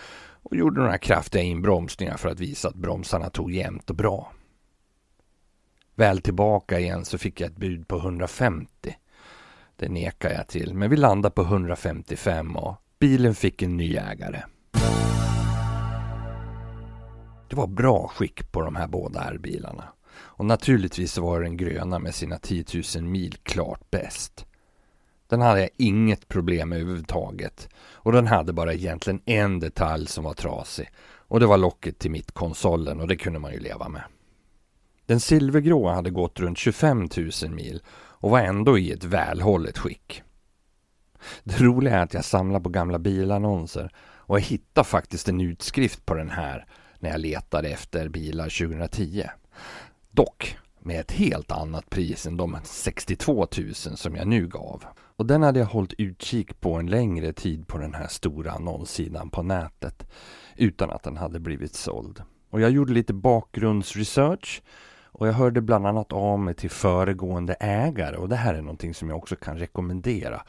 och 0.43 0.57
gjorde 0.57 0.81
några 0.81 0.99
kraftiga 0.99 1.43
inbromsningar 1.43 2.17
för 2.17 2.29
att 2.29 2.41
visa 2.41 2.69
att 2.69 2.75
bromsarna 2.75 3.31
tog 3.31 3.53
jämnt 3.53 3.91
och 3.91 3.97
bra. 3.97 4.33
Väl 5.95 6.21
tillbaka 6.21 6.81
igen 6.81 7.05
så 7.05 7.19
fick 7.19 7.41
jag 7.41 7.51
ett 7.51 7.57
bud 7.57 7.89
på 7.89 7.97
150. 7.97 8.97
Det 9.77 9.89
nekar 9.89 10.31
jag 10.31 10.49
till, 10.49 10.75
men 10.75 10.91
vi 10.91 10.97
landade 10.97 11.35
på 11.35 11.43
155 11.43 12.57
och 12.57 12.77
bilen 12.99 13.35
fick 13.35 13.63
en 13.63 13.77
ny 13.77 13.97
ägare. 13.97 14.43
Det 17.49 17.57
var 17.57 17.67
bra 17.67 18.09
skick 18.09 18.53
på 18.53 18.63
de 18.63 18.77
här 18.77 18.89
båda 18.89 19.21
R-bilarna. 19.21 19.85
Och 20.17 20.45
naturligtvis 20.45 21.19
var 21.19 21.41
den 21.41 21.57
gröna 21.57 21.99
med 21.99 22.15
sina 22.15 22.39
10 22.39 22.65
000 22.97 23.05
mil 23.05 23.37
klart 23.43 23.91
bäst. 23.91 24.47
Den 25.29 25.41
hade 25.41 25.61
jag 25.61 25.71
inget 25.77 26.29
problem 26.29 26.69
med 26.69 26.81
överhuvudtaget. 26.81 27.69
Och 27.77 28.13
den 28.13 28.27
hade 28.27 28.53
bara 28.53 28.75
egentligen 28.75 29.21
en 29.25 29.61
detalj 29.61 30.07
som 30.07 30.25
var 30.25 30.35
trasig. 30.35 30.91
Och 31.29 31.41
det 31.41 31.47
var 31.47 31.59
locket 31.59 31.99
till 31.99 32.11
mittkonsolen 32.11 33.01
och 33.01 33.09
det 33.09 33.17
kunde 33.17 33.39
man 33.39 33.53
ju 33.53 33.61
leva 33.61 33.89
med. 33.89 34.03
Den 35.07 35.21
silvergråa 35.21 35.95
hade 35.95 36.11
gått 36.11 36.41
runt 36.41 36.59
25 36.59 37.09
000 37.43 37.51
mil 37.51 37.83
och 37.93 38.31
var 38.31 38.41
ändå 38.41 38.79
i 38.79 38.93
ett 38.93 39.05
välhållet 39.05 39.79
skick. 39.79 40.23
Det 41.45 41.61
roliga 41.61 41.95
är 41.95 42.03
att 42.03 42.15
jag 42.15 42.25
samlar 42.25 42.61
på 42.61 42.69
gamla 42.69 42.99
bilannonser 42.99 43.91
och 43.99 44.37
jag 44.37 44.43
hittade 44.43 44.85
faktiskt 44.85 45.29
en 45.29 45.41
utskrift 45.41 46.07
på 46.07 46.15
den 46.15 46.31
här 46.31 46.67
när 46.99 47.11
jag 47.11 47.21
letade 47.21 47.69
efter 47.69 48.09
bilar 48.09 48.67
2010. 48.69 49.25
Dock 50.11 50.57
med 50.81 51.01
ett 51.01 51.13
helt 51.13 51.53
annat 51.53 51.91
pris 51.91 52.27
än 52.27 52.37
de 52.37 52.59
62 52.65 53.47
000 53.59 53.75
som 53.75 54.17
jag 54.17 54.27
nu 54.27 54.47
gav. 54.47 54.85
Och 55.17 55.27
den 55.27 55.43
hade 55.43 55.59
jag 55.61 55.67
hållit 55.67 55.93
utkik 55.99 56.61
på 56.61 56.75
en 56.75 56.87
längre 56.87 57.33
tid 57.33 57.67
på 57.67 57.79
den 57.79 57.95
här 57.95 58.07
stora 58.07 58.53
annonssidan 58.53 59.31
på 59.31 59.43
nätet 59.43 60.07
utan 60.57 60.91
att 60.91 61.03
den 61.03 61.17
hade 61.17 61.41
blivit 61.41 61.75
såld. 61.75 62.23
Och 62.51 62.61
jag 62.61 62.71
gjorde 62.71 62.93
lite 62.93 63.15
bakgrundsresearch 63.15 64.63
och 65.05 65.29
jag 65.29 65.33
hörde 65.33 65.61
bland 65.61 65.87
annat 65.87 66.13
av 66.13 66.39
mig 66.39 66.55
till 66.55 66.71
föregående 66.71 67.55
ägare 67.55 68.17
och 68.17 68.29
det 68.29 68.37
här 68.37 68.55
är 68.55 68.63
någonting 68.63 68.95
som 68.95 69.09
jag 69.09 69.19
också 69.19 69.37
kan 69.37 69.59
rekommendera. 69.59 70.43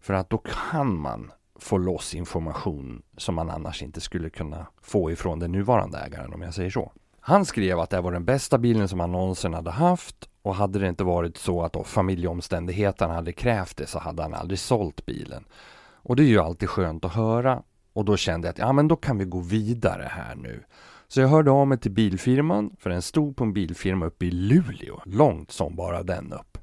För 0.00 0.14
att 0.14 0.30
då 0.30 0.38
kan 0.38 1.00
man 1.00 1.32
få 1.58 1.78
loss 1.78 2.14
information 2.14 3.02
som 3.16 3.34
man 3.34 3.50
annars 3.50 3.82
inte 3.82 4.00
skulle 4.00 4.30
kunna 4.30 4.66
få 4.82 5.10
ifrån 5.10 5.38
den 5.38 5.52
nuvarande 5.52 5.98
ägaren 5.98 6.34
om 6.34 6.42
jag 6.42 6.54
säger 6.54 6.70
så. 6.70 6.92
Han 7.20 7.44
skrev 7.44 7.80
att 7.80 7.90
det 7.90 8.00
var 8.00 8.12
den 8.12 8.24
bästa 8.24 8.58
bilen 8.58 8.88
som 8.88 9.00
han 9.00 9.12
någonsin 9.12 9.54
hade 9.54 9.70
haft 9.70 10.28
och 10.46 10.54
hade 10.54 10.78
det 10.78 10.88
inte 10.88 11.04
varit 11.04 11.36
så 11.36 11.62
att 11.62 11.72
då 11.72 11.84
familjeomständigheterna 11.84 13.14
hade 13.14 13.32
krävt 13.32 13.76
det 13.76 13.86
så 13.86 13.98
hade 13.98 14.22
han 14.22 14.34
aldrig 14.34 14.58
sålt 14.58 15.06
bilen. 15.06 15.44
Och 15.78 16.16
det 16.16 16.22
är 16.22 16.28
ju 16.28 16.38
alltid 16.38 16.68
skönt 16.68 17.04
att 17.04 17.14
höra 17.14 17.62
och 17.92 18.04
då 18.04 18.16
kände 18.16 18.48
jag 18.48 18.52
att 18.52 18.58
ja 18.58 18.72
men 18.72 18.88
då 18.88 18.96
kan 18.96 19.18
vi 19.18 19.24
gå 19.24 19.40
vidare 19.40 20.08
här 20.10 20.34
nu. 20.34 20.64
Så 21.08 21.20
jag 21.20 21.28
hörde 21.28 21.50
av 21.50 21.66
mig 21.66 21.78
till 21.78 21.90
bilfirman 21.90 22.76
för 22.78 22.90
den 22.90 23.02
stod 23.02 23.36
på 23.36 23.44
en 23.44 23.52
bilfirma 23.52 24.06
uppe 24.06 24.26
i 24.26 24.30
Luleå, 24.30 25.02
långt 25.04 25.50
som 25.50 25.76
bara 25.76 26.02
den 26.02 26.32
upp. 26.32 26.58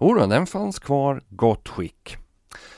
Jodå, 0.00 0.26
den 0.26 0.46
fanns 0.46 0.78
kvar, 0.78 1.22
gott 1.28 1.68
skick. 1.68 2.16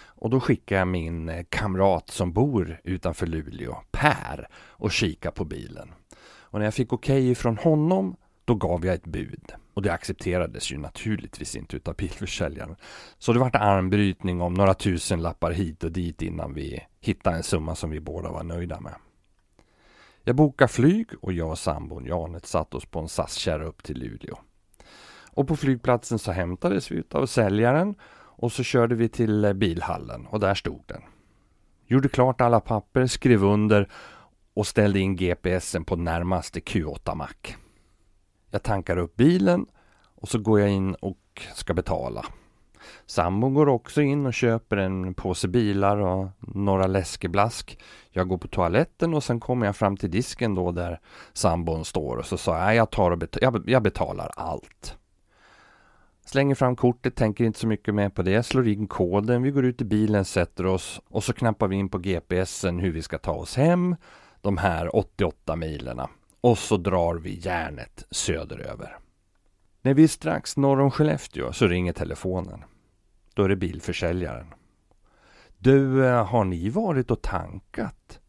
Och 0.04 0.30
då 0.30 0.40
skickade 0.40 0.78
jag 0.78 0.88
min 0.88 1.28
eh, 1.28 1.44
kamrat 1.48 2.10
som 2.10 2.32
bor 2.32 2.80
utanför 2.84 3.26
Luleå, 3.26 3.76
Per, 3.90 4.48
och 4.54 4.92
kika 4.92 5.30
på 5.30 5.44
bilen. 5.44 5.92
Och 6.22 6.58
när 6.58 6.66
jag 6.66 6.74
fick 6.74 6.92
okej 6.92 7.22
okay 7.22 7.34
från 7.34 7.56
honom, 7.56 8.16
då 8.44 8.54
gav 8.54 8.86
jag 8.86 8.94
ett 8.94 9.06
bud. 9.06 9.52
Och 9.74 9.82
det 9.82 9.92
accepterades 9.92 10.72
ju 10.72 10.78
naturligtvis 10.78 11.56
inte 11.56 11.76
utav 11.76 11.94
bilförsäljaren. 11.94 12.76
Så 13.18 13.32
det 13.32 13.38
vart 13.38 13.56
armbrytning 13.56 14.40
om 14.40 14.54
några 14.54 14.74
tusen 14.74 15.22
lappar 15.22 15.50
hit 15.50 15.84
och 15.84 15.92
dit 15.92 16.22
innan 16.22 16.54
vi 16.54 16.86
hittade 17.00 17.36
en 17.36 17.42
summa 17.42 17.74
som 17.74 17.90
vi 17.90 18.00
båda 18.00 18.30
var 18.30 18.42
nöjda 18.42 18.80
med. 18.80 18.94
Jag 20.24 20.36
bokade 20.36 20.72
flyg 20.72 21.08
och 21.20 21.32
jag 21.32 21.50
och 21.50 21.58
sambon 21.58 22.04
Janet 22.04 22.46
satt 22.46 22.74
oss 22.74 22.86
på 22.86 22.98
en 22.98 23.08
SAS-kärra 23.08 23.64
upp 23.64 23.82
till 23.82 23.98
Luleå. 23.98 24.38
Och 25.32 25.48
på 25.48 25.56
flygplatsen 25.56 26.18
så 26.18 26.32
hämtades 26.32 26.90
vi 26.90 27.02
av 27.10 27.26
säljaren 27.26 27.94
och 28.40 28.52
så 28.52 28.62
körde 28.62 28.94
vi 28.94 29.08
till 29.08 29.44
eh, 29.44 29.52
bilhallen 29.52 30.26
och 30.26 30.40
där 30.40 30.54
stod 30.54 30.82
den. 30.86 31.02
Gjorde 31.86 32.08
klart 32.08 32.40
alla 32.40 32.60
papper, 32.60 33.06
skrev 33.06 33.44
under 33.44 33.88
och 34.54 34.66
ställde 34.66 35.00
in 35.00 35.16
GPSen 35.16 35.84
på 35.84 35.96
närmaste 35.96 36.60
Q8-mack. 36.60 37.56
Jag 38.50 38.62
tankar 38.62 38.96
upp 38.96 39.16
bilen 39.16 39.66
och 40.14 40.28
så 40.28 40.38
går 40.38 40.60
jag 40.60 40.70
in 40.70 40.94
och 40.94 41.18
ska 41.54 41.74
betala. 41.74 42.26
Sambon 43.06 43.54
går 43.54 43.68
också 43.68 44.02
in 44.02 44.26
och 44.26 44.34
köper 44.34 44.76
en 44.76 45.14
påse 45.14 45.48
bilar 45.48 45.96
och 45.96 46.28
några 46.40 46.86
läskeblask. 46.86 47.78
Jag 48.10 48.28
går 48.28 48.38
på 48.38 48.48
toaletten 48.48 49.14
och 49.14 49.24
sen 49.24 49.40
kommer 49.40 49.66
jag 49.66 49.76
fram 49.76 49.96
till 49.96 50.10
disken 50.10 50.54
då 50.54 50.72
där 50.72 51.00
sambon 51.32 51.84
står 51.84 52.16
och 52.16 52.26
så 52.26 52.38
sa 52.38 52.58
jag, 52.58 52.74
jag 52.74 52.90
tar 52.90 53.10
och 53.10 53.18
bet 53.18 53.36
jag 53.66 53.82
betalar 53.82 54.30
allt. 54.36 54.96
Slänger 56.24 56.54
fram 56.54 56.76
kortet, 56.76 57.16
tänker 57.16 57.44
inte 57.44 57.58
så 57.58 57.66
mycket 57.66 57.94
mer 57.94 58.08
på 58.08 58.22
det, 58.22 58.42
slår 58.42 58.68
in 58.68 58.86
koden, 58.86 59.42
vi 59.42 59.50
går 59.50 59.64
ut 59.64 59.80
i 59.80 59.84
bilen, 59.84 60.24
sätter 60.24 60.66
oss 60.66 61.00
och 61.08 61.24
så 61.24 61.32
knappar 61.32 61.68
vi 61.68 61.76
in 61.76 61.88
på 61.88 61.98
GPSen 61.98 62.78
hur 62.78 62.92
vi 62.92 63.02
ska 63.02 63.18
ta 63.18 63.32
oss 63.32 63.56
hem 63.56 63.96
de 64.40 64.56
här 64.56 64.96
88 64.96 65.56
milerna. 65.56 66.08
Och 66.40 66.58
så 66.58 66.76
drar 66.76 67.14
vi 67.14 67.34
järnet 67.34 68.06
söderöver. 68.10 68.98
När 69.82 69.94
vi 69.94 70.04
är 70.04 70.08
strax 70.08 70.56
norr 70.56 70.80
om 70.80 70.90
Skellefteå 70.90 71.52
så 71.52 71.66
ringer 71.66 71.92
telefonen. 71.92 72.64
Då 73.34 73.44
är 73.44 73.48
det 73.48 73.56
bilförsäljaren. 73.56 74.46
Du, 75.58 76.06
eh, 76.06 76.26
har 76.26 76.44
ni 76.44 76.68
varit 76.68 77.10
och 77.10 77.22
tankat? 77.22 78.20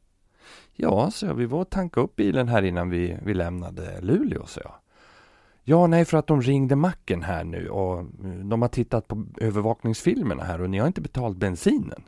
Ja, 0.74 1.12
så 1.12 1.26
jag. 1.26 1.34
Vi 1.34 1.46
var 1.46 1.60
och 1.60 1.70
tankade 1.70 2.04
upp 2.04 2.16
bilen 2.16 2.48
här 2.48 2.62
innan 2.64 2.90
vi, 2.90 3.18
vi 3.24 3.34
lämnade 3.34 4.02
Luleå, 4.02 4.46
så 4.46 4.60
jag. 4.64 4.74
Ja, 5.64 5.88
nej, 5.88 6.06
för 6.06 6.18
att 6.18 6.28
de 6.28 6.42
ringde 6.42 6.76
macken 6.76 7.24
här 7.24 7.44
nu 7.44 7.70
och 7.70 8.00
mm, 8.00 8.50
de 8.50 8.62
har 8.62 8.70
tittat 8.70 9.08
på 9.08 9.26
övervakningsfilmerna 9.38 10.44
här 10.44 10.62
och 10.62 10.70
ni 10.70 10.78
har 10.78 10.88
inte 10.88 11.02
betalt 11.02 11.38
bensinen. 11.38 12.04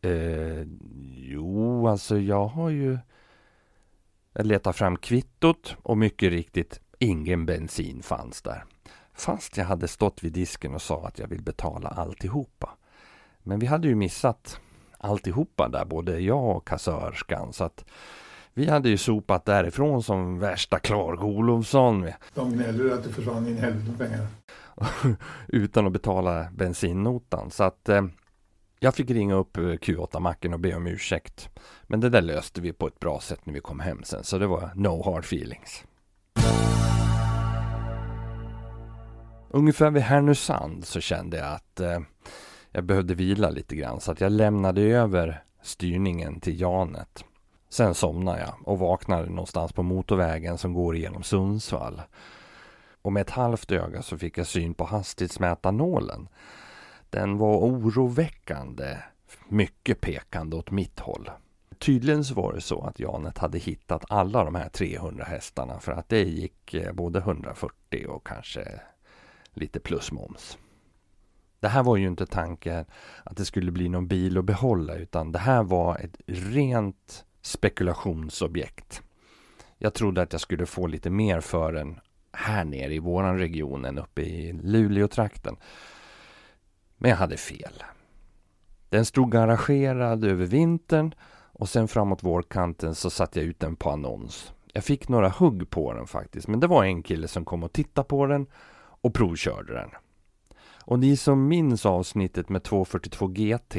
Eh, 0.00 0.62
jo, 1.16 1.88
alltså 1.88 2.18
jag 2.18 2.46
har 2.46 2.70
ju 2.70 2.98
jag 4.32 4.46
letar 4.46 4.72
fram 4.72 4.96
kvittot 4.96 5.76
och 5.82 5.98
mycket 5.98 6.30
riktigt 6.30 6.80
ingen 6.98 7.46
bensin 7.46 8.02
fanns 8.02 8.42
där. 8.42 8.64
Fast 9.14 9.56
jag 9.56 9.64
hade 9.64 9.88
stått 9.88 10.24
vid 10.24 10.32
disken 10.32 10.74
och 10.74 10.82
sa 10.82 11.06
att 11.06 11.18
jag 11.18 11.28
vill 11.28 11.42
betala 11.42 11.88
alltihopa. 11.88 12.70
Men 13.42 13.58
vi 13.58 13.66
hade 13.66 13.88
ju 13.88 13.94
missat 13.94 14.60
alltihopa 14.98 15.68
där, 15.68 15.84
både 15.84 16.20
jag 16.20 16.56
och 16.56 16.66
kassörskan. 16.66 17.52
Så 17.52 17.64
att 17.64 17.84
vi 18.54 18.68
hade 18.68 18.88
ju 18.88 18.96
sopat 18.96 19.44
därifrån 19.44 20.02
som 20.02 20.38
värsta 20.38 20.78
Clark 20.78 21.22
Olofsson. 21.22 22.08
De 22.34 22.52
gnäller 22.52 22.94
att 22.94 23.04
det 23.04 23.12
försvann 23.12 23.48
in 23.48 23.58
helvete 23.58 23.98
pengar. 23.98 24.26
Utan 25.48 25.86
att 25.86 25.92
betala 25.92 26.46
bensinnotan. 26.54 27.50
Så 27.50 27.64
att 27.64 27.88
eh, 27.88 28.04
jag 28.82 28.94
fick 28.94 29.10
ringa 29.10 29.34
upp 29.34 29.56
eh, 29.56 29.62
Q8-macken 29.62 30.54
och 30.54 30.60
be 30.60 30.74
om 30.74 30.86
ursäkt. 30.86 31.48
Men 31.82 32.00
det 32.00 32.08
där 32.08 32.22
löste 32.22 32.60
vi 32.60 32.72
på 32.72 32.86
ett 32.86 33.00
bra 33.00 33.20
sätt 33.20 33.46
när 33.46 33.54
vi 33.54 33.60
kom 33.60 33.80
hem 33.80 34.02
sen. 34.04 34.24
Så 34.24 34.38
det 34.38 34.46
var 34.46 34.70
no 34.74 35.02
hard 35.04 35.24
feelings. 35.24 35.84
Ungefär 39.50 39.90
vid 39.90 40.02
Härnösand 40.02 40.84
så 40.84 41.00
kände 41.00 41.36
jag 41.36 41.52
att 41.52 41.80
eh, 41.80 42.00
jag 42.70 42.84
behövde 42.84 43.14
vila 43.14 43.50
lite 43.50 43.76
grann. 43.76 44.00
Så 44.00 44.12
att 44.12 44.20
jag 44.20 44.32
lämnade 44.32 44.82
över 44.82 45.44
styrningen 45.62 46.40
till 46.40 46.60
Janet. 46.60 47.24
Sen 47.68 47.94
somnade 47.94 48.40
jag 48.40 48.54
och 48.68 48.78
vaknade 48.78 49.28
någonstans 49.28 49.72
på 49.72 49.82
motorvägen 49.82 50.58
som 50.58 50.74
går 50.74 50.96
igenom 50.96 51.22
Sundsvall. 51.22 52.02
Och 53.02 53.12
med 53.12 53.20
ett 53.20 53.30
halvt 53.30 53.72
öga 53.72 54.02
så 54.02 54.18
fick 54.18 54.38
jag 54.38 54.46
syn 54.46 54.74
på 54.74 54.84
hastighetsmätarnålen. 54.84 56.28
Den 57.12 57.38
var 57.38 57.56
oroväckande 57.56 58.96
mycket 59.48 60.00
pekande 60.00 60.56
åt 60.56 60.70
mitt 60.70 61.00
håll. 61.00 61.30
Tydligen 61.78 62.24
så 62.24 62.34
var 62.34 62.52
det 62.52 62.60
så 62.60 62.82
att 62.82 63.00
Janet 63.00 63.38
hade 63.38 63.58
hittat 63.58 64.04
alla 64.08 64.44
de 64.44 64.54
här 64.54 64.68
300 64.68 65.24
hästarna 65.24 65.80
för 65.80 65.92
att 65.92 66.08
det 66.08 66.22
gick 66.22 66.74
eh, 66.74 66.92
både 66.92 67.18
140 67.18 68.06
och 68.08 68.26
kanske 68.26 68.80
lite 69.54 69.80
plus 69.80 70.12
moms. 70.12 70.58
Det 71.60 71.68
här 71.68 71.82
var 71.82 71.96
ju 71.96 72.06
inte 72.06 72.26
tanken 72.26 72.84
att 73.24 73.36
det 73.36 73.44
skulle 73.44 73.72
bli 73.72 73.88
någon 73.88 74.08
bil 74.08 74.38
att 74.38 74.44
behålla 74.44 74.94
utan 74.94 75.32
det 75.32 75.38
här 75.38 75.62
var 75.62 75.98
ett 75.98 76.16
rent 76.26 77.24
spekulationsobjekt. 77.42 79.02
Jag 79.78 79.94
trodde 79.94 80.22
att 80.22 80.32
jag 80.32 80.40
skulle 80.40 80.66
få 80.66 80.86
lite 80.86 81.10
mer 81.10 81.40
för 81.40 81.72
den 81.72 82.00
här 82.32 82.64
nere 82.64 82.94
i 82.94 82.98
våran 82.98 83.38
region 83.38 83.84
än 83.84 83.98
uppe 83.98 84.22
i 84.22 84.52
Luleå-trakten. 84.52 85.56
Men 87.02 87.10
jag 87.10 87.18
hade 87.18 87.36
fel. 87.36 87.82
Den 88.88 89.04
stod 89.04 89.32
garagerad 89.32 90.24
över 90.24 90.46
vintern 90.46 91.14
och 91.52 91.68
sen 91.68 91.88
framåt 91.88 92.22
vårkanten 92.22 92.94
så 92.94 93.10
satte 93.10 93.40
jag 93.40 93.46
ut 93.46 93.60
den 93.60 93.76
på 93.76 93.90
annons. 93.90 94.52
Jag 94.72 94.84
fick 94.84 95.08
några 95.08 95.28
hugg 95.28 95.70
på 95.70 95.92
den 95.92 96.06
faktiskt, 96.06 96.48
men 96.48 96.60
det 96.60 96.66
var 96.66 96.84
en 96.84 97.02
kille 97.02 97.28
som 97.28 97.44
kom 97.44 97.62
och 97.62 97.72
tittade 97.72 98.08
på 98.08 98.26
den 98.26 98.46
och 98.74 99.14
provkörde 99.14 99.74
den. 99.74 99.90
Och 100.84 100.98
ni 100.98 101.16
som 101.16 101.48
minns 101.48 101.86
avsnittet 101.86 102.48
med 102.48 102.62
242 102.62 103.26
GT, 103.26 103.76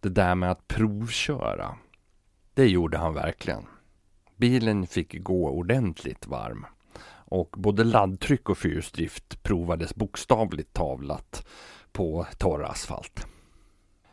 det 0.00 0.08
där 0.08 0.34
med 0.34 0.50
att 0.50 0.68
provköra. 0.68 1.74
Det 2.54 2.66
gjorde 2.66 2.98
han 2.98 3.14
verkligen. 3.14 3.66
Bilen 4.36 4.86
fick 4.86 5.22
gå 5.22 5.50
ordentligt 5.50 6.26
varm. 6.26 6.66
Och 7.24 7.54
både 7.58 7.84
laddtryck 7.84 8.50
och 8.50 8.58
fyrhjulsdrift 8.58 9.42
provades 9.42 9.94
bokstavligt 9.94 10.72
tavlat 10.72 11.46
på 11.92 12.26
torr 12.38 12.64
asfalt. 12.64 13.26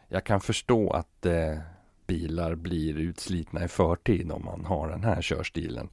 Jag 0.07 0.23
kan 0.23 0.41
förstå 0.41 0.89
att 0.91 1.25
eh, 1.25 1.57
bilar 2.07 2.55
blir 2.55 2.97
utslitna 2.97 3.63
i 3.63 3.67
förtid 3.67 4.31
om 4.31 4.45
man 4.45 4.65
har 4.65 4.89
den 4.89 5.03
här 5.03 5.21
körstilen. 5.21 5.89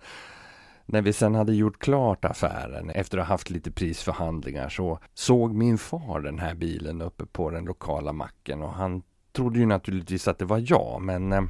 När 0.87 1.03
vi 1.03 1.13
sen 1.13 1.35
hade 1.35 1.55
gjort 1.55 1.79
klart 1.79 2.25
affären 2.25 2.91
efter 2.91 3.19
att 3.19 3.27
ha 3.27 3.35
haft 3.35 3.51
lite 3.51 3.71
prisförhandlingar 3.71 4.69
så 4.69 4.99
såg 5.15 5.55
min 5.55 5.79
far 5.79 6.21
den 6.21 6.39
här 6.39 6.55
bilen 6.55 7.03
uppe 7.03 7.27
på 7.27 7.51
den 7.51 7.65
lokala 7.65 8.13
macken 8.13 8.63
och 8.63 8.73
han 8.73 9.03
trodde 9.33 9.59
ju 9.59 9.67
naturligtvis 9.67 10.29
att 10.29 10.39
det 10.39 10.45
var 10.45 10.65
jag 10.67 11.03
men 11.03 11.33
eh, 11.33 11.43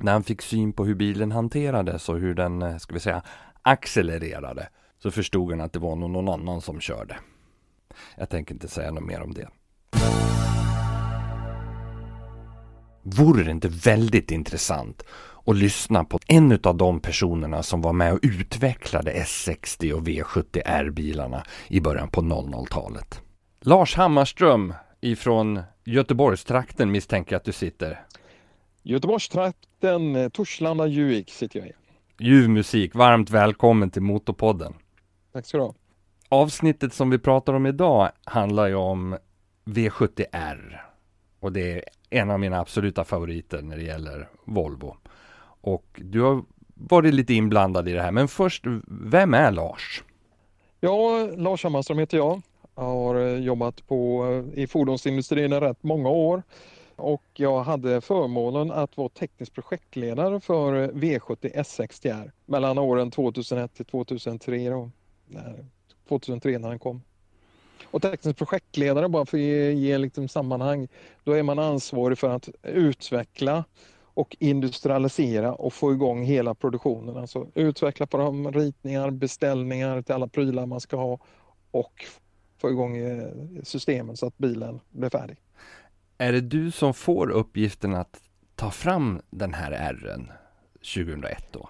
när 0.00 0.12
han 0.12 0.22
fick 0.22 0.42
syn 0.42 0.72
på 0.72 0.84
hur 0.84 0.94
bilen 0.94 1.32
hanterades 1.32 2.08
och 2.08 2.18
hur 2.18 2.34
den, 2.34 2.62
eh, 2.62 2.76
ska 2.76 2.94
vi 2.94 3.00
säga, 3.00 3.22
accelererade 3.62 4.68
så 5.02 5.10
förstod 5.10 5.50
han 5.50 5.60
att 5.60 5.72
det 5.72 5.78
var 5.78 5.96
någon 5.96 6.28
annan 6.28 6.60
som 6.60 6.80
körde. 6.80 7.16
Jag 8.16 8.28
tänker 8.28 8.54
inte 8.54 8.68
säga 8.68 8.90
något 8.90 9.04
mer 9.04 9.22
om 9.22 9.34
det. 9.34 9.48
Vore 13.02 13.42
det 13.42 13.50
inte 13.50 13.68
väldigt 13.68 14.30
intressant 14.30 15.02
att 15.46 15.56
lyssna 15.56 16.04
på 16.04 16.18
en 16.26 16.58
av 16.62 16.76
de 16.76 17.00
personerna 17.00 17.62
som 17.62 17.80
var 17.82 17.92
med 17.92 18.12
och 18.12 18.18
utvecklade 18.22 19.12
S60 19.12 19.92
och 19.92 20.02
V70R-bilarna 20.02 21.44
i 21.68 21.80
början 21.80 22.08
på 22.08 22.20
00-talet? 22.20 23.20
Lars 23.60 23.96
Hammarström 23.96 24.74
ifrån 25.00 25.60
Göteborgstrakten 25.84 26.90
misstänker 26.90 27.32
jag 27.32 27.38
att 27.38 27.44
du 27.44 27.52
sitter. 27.52 28.00
Göteborgstrakten, 28.82 30.30
Torslanda, 30.30 30.86
Juvik 30.86 31.30
sitter 31.30 31.58
jag 31.58 31.68
i. 31.68 31.72
Ljuv 32.18 32.50
musik, 32.50 32.94
varmt 32.94 33.30
välkommen 33.30 33.90
till 33.90 34.02
Motorpodden. 34.02 34.74
Tack 35.32 35.46
ska 35.46 35.58
du 35.58 35.64
ha. 35.64 35.74
Avsnittet 36.28 36.94
som 36.94 37.10
vi 37.10 37.18
pratar 37.18 37.52
om 37.52 37.66
idag 37.66 38.10
handlar 38.24 38.66
ju 38.66 38.74
om 38.74 39.16
V70R. 39.64 40.80
Och 41.40 41.52
det 41.52 41.72
är 41.72 41.84
en 42.10 42.30
av 42.30 42.40
mina 42.40 42.60
absoluta 42.60 43.04
favoriter 43.04 43.62
när 43.62 43.76
det 43.76 43.82
gäller 43.82 44.28
Volvo. 44.44 44.96
Och 45.60 46.00
du 46.04 46.20
har 46.20 46.44
varit 46.74 47.14
lite 47.14 47.34
inblandad 47.34 47.88
i 47.88 47.92
det 47.92 48.02
här, 48.02 48.12
men 48.12 48.28
först, 48.28 48.64
vem 48.86 49.34
är 49.34 49.50
Lars? 49.50 50.04
Ja, 50.80 51.28
Lars 51.36 51.64
Hammarström 51.64 51.98
heter 51.98 52.16
jag. 52.16 52.42
Jag 52.74 52.82
har 52.82 53.14
eh, 53.14 53.38
jobbat 53.38 53.86
på, 53.86 54.26
eh, 54.26 54.62
i 54.62 54.66
fordonsindustrin 54.66 55.52
i 55.52 55.60
rätt 55.60 55.82
många 55.82 56.08
år 56.08 56.42
och 57.00 57.24
jag 57.34 57.62
hade 57.62 58.00
förmånen 58.00 58.70
att 58.70 58.96
vara 58.96 59.08
teknisk 59.08 59.54
projektledare 59.54 60.40
för 60.40 60.88
V70 60.88 61.54
S60R 61.54 62.30
mellan 62.46 62.78
åren 62.78 63.10
2001 63.10 63.74
till 63.74 63.84
2003. 63.84 64.70
Då, 64.70 64.90
2003 66.08 66.58
när 66.58 66.68
den 66.68 66.78
kom. 66.78 67.02
Och 67.84 68.02
teknisk 68.02 68.38
projektledare, 68.38 69.08
bara 69.08 69.26
för 69.26 69.36
att 69.36 69.42
ge, 69.42 69.72
ge 69.72 69.98
liksom 69.98 70.28
sammanhang, 70.28 70.88
då 71.24 71.32
är 71.32 71.42
man 71.42 71.58
ansvarig 71.58 72.18
för 72.18 72.28
att 72.28 72.48
utveckla 72.62 73.64
och 74.14 74.36
industrialisera 74.40 75.54
och 75.54 75.72
få 75.72 75.92
igång 75.92 76.22
hela 76.22 76.54
produktionen. 76.54 77.16
Alltså 77.16 77.46
utveckla 77.54 78.06
på 78.06 78.16
de 78.16 78.52
ritningar, 78.52 79.10
beställningar 79.10 80.02
till 80.02 80.14
alla 80.14 80.28
prylar 80.28 80.66
man 80.66 80.80
ska 80.80 80.96
ha 80.96 81.18
och 81.70 82.06
få 82.58 82.70
igång 82.70 82.96
eh, 82.96 83.28
systemen 83.62 84.16
så 84.16 84.26
att 84.26 84.38
bilen 84.38 84.80
blir 84.90 85.10
färdig. 85.10 85.36
Är 86.18 86.32
det 86.32 86.40
du 86.40 86.70
som 86.70 86.94
får 86.94 87.30
uppgiften 87.30 87.94
att 87.94 88.20
ta 88.54 88.70
fram 88.70 89.20
den 89.30 89.54
här 89.54 89.72
R'n 89.72 90.26
2001 90.94 91.44
då? 91.50 91.68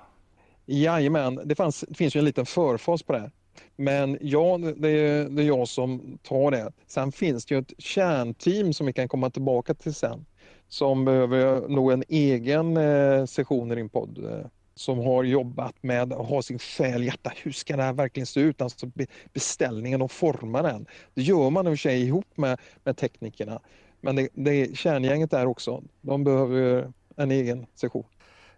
Jajamän, 0.66 1.40
det, 1.44 1.54
fanns, 1.54 1.84
det 1.88 1.94
finns 1.94 2.16
ju 2.16 2.18
en 2.18 2.24
liten 2.24 2.46
förfas 2.46 3.02
på 3.02 3.12
det 3.12 3.20
här. 3.20 3.30
Men 3.76 4.18
ja, 4.20 4.58
det 4.76 4.90
är, 4.90 5.28
det 5.28 5.42
är 5.42 5.46
jag 5.46 5.68
som 5.68 6.18
tar 6.22 6.50
det. 6.50 6.72
Sen 6.86 7.12
finns 7.12 7.46
det 7.46 7.54
ju 7.54 7.58
ett 7.58 7.72
kärnteam 7.78 8.72
som 8.72 8.86
vi 8.86 8.92
kan 8.92 9.08
komma 9.08 9.30
tillbaka 9.30 9.74
till 9.74 9.94
sen 9.94 10.26
som 10.70 11.04
behöver 11.04 11.68
nog 11.68 11.92
en 11.92 12.04
egen 12.08 12.76
eh, 12.76 13.24
session 13.26 13.72
i 13.72 13.74
din 13.74 13.88
podd 13.88 14.18
eh, 14.18 14.46
som 14.74 14.98
har 14.98 15.24
jobbat 15.24 15.74
med 15.82 16.12
att 16.12 16.28
ha 16.28 16.42
sin 16.42 16.58
själ, 16.58 17.04
hjärta, 17.04 17.32
hur 17.42 17.52
ska 17.52 17.76
det 17.76 17.82
här 17.82 17.92
verkligen 17.92 18.26
se 18.26 18.40
ut? 18.40 18.62
Alltså 18.62 18.90
beställningen 19.32 20.02
och 20.02 20.12
forma 20.12 20.62
den. 20.62 20.86
Det 21.14 21.22
gör 21.22 21.50
man 21.50 21.66
i 21.66 21.68
och 21.68 21.72
för 21.72 21.76
sig 21.76 22.02
ihop 22.02 22.36
med, 22.36 22.60
med 22.84 22.96
teknikerna. 22.96 23.60
Men 24.00 24.16
det, 24.16 24.28
det 24.34 24.76
kärngänget 24.78 25.30
där 25.30 25.46
också, 25.46 25.82
de 26.00 26.24
behöver 26.24 26.92
en 27.16 27.30
egen 27.30 27.66
session. 27.74 28.04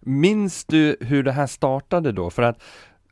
Minns 0.00 0.64
du 0.64 0.96
hur 1.00 1.22
det 1.22 1.32
här 1.32 1.46
startade 1.46 2.12
då? 2.12 2.30
För 2.30 2.42
att 2.42 2.62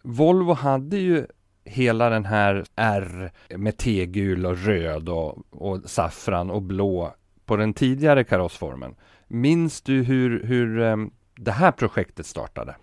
Volvo 0.02 0.52
hade 0.52 0.96
ju 0.96 1.26
hela 1.70 2.10
den 2.10 2.24
här 2.24 2.64
R 2.76 3.32
med 3.56 3.76
tegul 3.76 4.46
och 4.46 4.58
röd 4.58 5.08
och, 5.08 5.38
och 5.50 5.90
saffran 5.90 6.50
och 6.50 6.62
blå 6.62 7.14
på 7.46 7.56
den 7.56 7.74
tidigare 7.74 8.24
karossformen. 8.24 8.94
Minns 9.28 9.82
du 9.82 10.02
hur, 10.02 10.44
hur 10.44 10.80
ehm, 10.80 11.10
det 11.36 11.50
här 11.50 11.72
projektet 11.72 12.26
startade? 12.26 12.76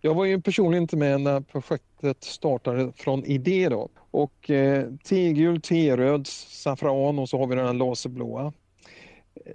Jag 0.00 0.14
var 0.14 0.24
ju 0.24 0.40
personligen 0.40 0.82
inte 0.82 0.96
med 0.96 1.20
när 1.20 1.40
projektet 1.40 2.24
startade 2.24 2.92
från 2.96 3.24
idé 3.24 3.68
då. 3.68 3.88
Och 4.10 4.50
eh, 4.50 4.86
tegul, 5.04 5.60
T-röd, 5.60 6.26
saffran 6.26 7.18
och 7.18 7.28
så 7.28 7.38
har 7.38 7.46
vi 7.46 7.54
den 7.54 7.66
här 7.66 7.72
laserblåa. 7.72 8.52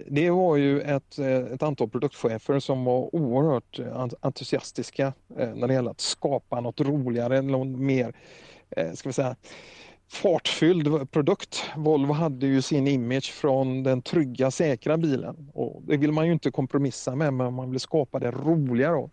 Det 0.06 0.30
var 0.30 0.56
ju 0.56 0.80
ett, 0.80 1.18
eh, 1.18 1.36
ett 1.36 1.62
antal 1.62 1.88
produktchefer 1.88 2.58
som 2.58 2.84
var 2.84 3.14
oerhört 3.14 3.78
eh, 3.78 4.08
entusiastiska 4.20 5.12
eh, 5.38 5.54
när 5.54 5.68
det 5.68 5.74
gäller 5.74 5.90
att 5.90 6.00
skapa 6.00 6.60
något 6.60 6.80
roligare, 6.80 7.42
något 7.42 7.78
mer, 7.78 8.14
ska 8.94 9.08
vi 9.08 9.12
säga, 9.12 9.36
fartfylld 10.08 11.10
produkt. 11.10 11.64
Volvo 11.76 12.12
hade 12.12 12.46
ju 12.46 12.62
sin 12.62 12.88
image 12.88 13.32
från 13.32 13.82
den 13.82 14.02
trygga, 14.02 14.50
säkra 14.50 14.96
bilen 14.96 15.50
och 15.54 15.82
det 15.82 15.96
vill 15.96 16.12
man 16.12 16.26
ju 16.26 16.32
inte 16.32 16.50
kompromissa 16.50 17.14
med, 17.14 17.34
men 17.34 17.54
man 17.54 17.70
vill 17.70 17.80
skapa 17.80 18.18
det 18.18 18.30
roliga 18.30 18.90
då. 18.90 19.10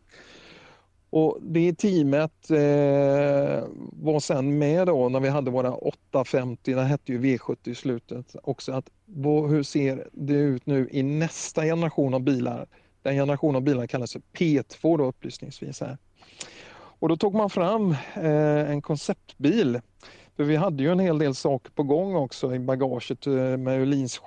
Och 1.12 1.38
det 1.42 1.74
teamet 1.74 2.52
eh, 2.52 3.68
var 3.92 4.20
sen 4.20 4.58
med 4.58 4.88
då 4.88 5.10
när 5.10 5.20
vi 5.20 5.30
hade 5.30 5.52
våra 5.52 5.74
850, 5.74 6.74
det 6.74 6.84
hette 6.84 7.12
ju 7.12 7.20
V70 7.20 7.70
i 7.70 7.76
slutet 7.76 8.36
också, 8.44 8.72
att 8.72 8.90
vad, 9.06 9.50
hur 9.50 9.64
ser 9.64 10.08
det 10.12 10.34
ut 10.34 10.66
nu 10.66 10.90
i 10.92 11.04
nästa 11.04 11.64
generation 11.64 12.14
av 12.14 12.22
bilar? 12.22 12.68
Den 13.02 13.16
generation 13.16 13.56
av 13.56 13.62
bilar 13.62 13.88
kallas 13.88 14.14
för 14.14 14.22
P2 14.34 14.98
då 14.98 15.06
upplysningsvis 15.06 15.82
här. 15.82 15.98
Och 16.74 17.10
då 17.10 17.18
tog 17.18 17.36
man 17.36 17.50
fram 17.50 17.92
eh, 18.16 18.72
en 18.72 18.82
konceptbil 18.82 19.82
för 20.36 20.44
vi 20.44 20.56
hade 20.56 20.84
ju 20.84 20.92
en 20.92 21.00
hel 21.00 21.18
del 21.18 21.36
saker 21.36 21.72
på 21.72 21.84
gång 21.84 22.16
också 22.16 22.56
i 22.56 22.60
bagaget 22.60 23.28
eh, 23.28 23.34
med 23.34 23.82
Öhlins 23.82 24.22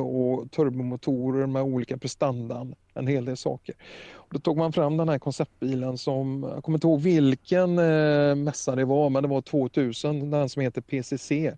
och 0.00 0.50
turbomotorer 0.50 1.46
med 1.46 1.62
olika 1.62 1.98
prestandan. 1.98 2.74
En 2.94 3.06
hel 3.06 3.24
del 3.24 3.36
saker. 3.36 3.74
Och 4.12 4.28
då 4.30 4.38
tog 4.38 4.56
man 4.56 4.72
fram 4.72 4.96
den 4.96 5.08
här 5.08 5.18
konceptbilen 5.18 5.98
som, 5.98 6.50
jag 6.54 6.64
kommer 6.64 6.76
inte 6.76 6.86
ihåg 6.86 7.00
vilken 7.00 7.78
eh, 7.78 8.34
mässa 8.34 8.76
det 8.76 8.84
var, 8.84 9.10
men 9.10 9.22
det 9.22 9.28
var 9.28 9.40
2000, 9.40 10.30
den 10.30 10.48
som 10.48 10.62
heter 10.62 10.80
PCC. 10.80 11.56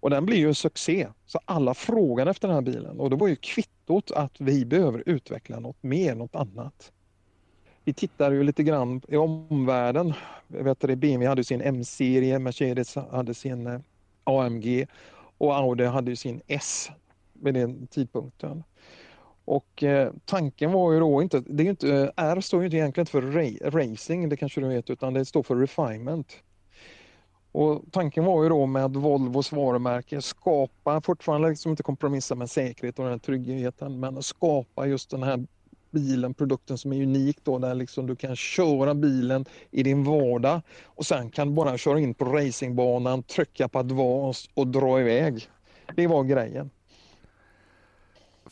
Och 0.00 0.10
den 0.10 0.26
blev 0.26 0.38
ju 0.38 0.48
en 0.48 0.54
succé, 0.54 1.08
så 1.26 1.40
alla 1.44 1.74
frågade 1.74 2.30
efter 2.30 2.48
den 2.48 2.54
här 2.54 2.62
bilen 2.62 3.00
och 3.00 3.10
det 3.10 3.16
var 3.16 3.28
ju 3.28 3.36
kvittot 3.36 4.10
att 4.10 4.40
vi 4.40 4.64
behöver 4.64 5.02
utveckla 5.06 5.60
något 5.60 5.82
mer, 5.82 6.14
något 6.14 6.34
annat 6.34 6.92
vi 7.84 7.92
tittar 7.92 8.32
ju 8.32 8.42
lite 8.42 8.62
grann 8.62 9.00
i 9.08 9.16
omvärlden. 9.16 10.12
Jag 10.48 10.64
vet 10.64 10.84
att 10.84 10.98
BMW 10.98 11.26
hade 11.26 11.44
sin 11.44 11.60
M-serie, 11.60 12.38
Mercedes 12.38 12.94
hade 12.94 13.34
sin 13.34 13.66
eh, 13.66 13.80
AMG 14.24 14.86
och 15.38 15.56
Audi 15.56 15.84
hade 15.84 16.16
sin 16.16 16.42
S 16.46 16.90
vid 17.32 17.54
den 17.54 17.86
tidpunkten. 17.86 18.64
Och 19.44 19.82
eh, 19.82 20.12
tanken 20.24 20.72
var 20.72 20.92
ju 20.92 21.00
då 21.00 21.22
inte, 21.22 21.40
det 21.46 21.62
är 21.62 21.68
inte, 21.70 21.88
eh, 21.88 22.08
R 22.16 22.40
står 22.40 22.60
ju 22.60 22.66
inte 22.66 22.76
egentligen 22.76 23.06
för 23.06 23.22
racing, 23.70 24.28
det 24.28 24.36
kanske 24.36 24.60
du 24.60 24.68
vet, 24.68 24.90
utan 24.90 25.14
det 25.14 25.24
står 25.24 25.42
för 25.42 25.56
refinement. 25.56 26.36
Och 27.52 27.82
tanken 27.90 28.24
var 28.24 28.42
ju 28.42 28.48
då 28.48 28.66
med 28.66 28.90
Volvos 28.90 29.52
varumärke 29.52 30.22
skapa, 30.22 31.00
fortfarande 31.00 31.48
liksom 31.48 31.70
inte 31.70 31.82
kompromissa 31.82 32.34
med 32.34 32.50
säkerhet 32.50 32.98
och 32.98 33.04
den 33.04 33.12
här 33.12 33.18
tryggheten, 33.18 34.00
men 34.00 34.22
skapa 34.22 34.86
just 34.86 35.10
den 35.10 35.22
här 35.22 35.46
bilen, 35.90 36.34
produkten 36.34 36.78
som 36.78 36.92
är 36.92 37.02
unik 37.02 37.38
då 37.44 37.58
där 37.58 37.74
liksom 37.74 38.06
du 38.06 38.16
kan 38.16 38.36
köra 38.36 38.94
bilen 38.94 39.44
i 39.70 39.82
din 39.82 40.04
vardag 40.04 40.60
och 40.84 41.06
sen 41.06 41.30
kan 41.30 41.48
du 41.48 41.54
bara 41.54 41.78
köra 41.78 42.00
in 42.00 42.14
på 42.14 42.24
racingbanan, 42.24 43.22
trycka 43.22 43.68
på 43.68 43.78
advance 43.78 44.48
och 44.54 44.66
dra 44.66 45.00
iväg. 45.00 45.48
Det 45.96 46.06
var 46.06 46.24
grejen. 46.24 46.70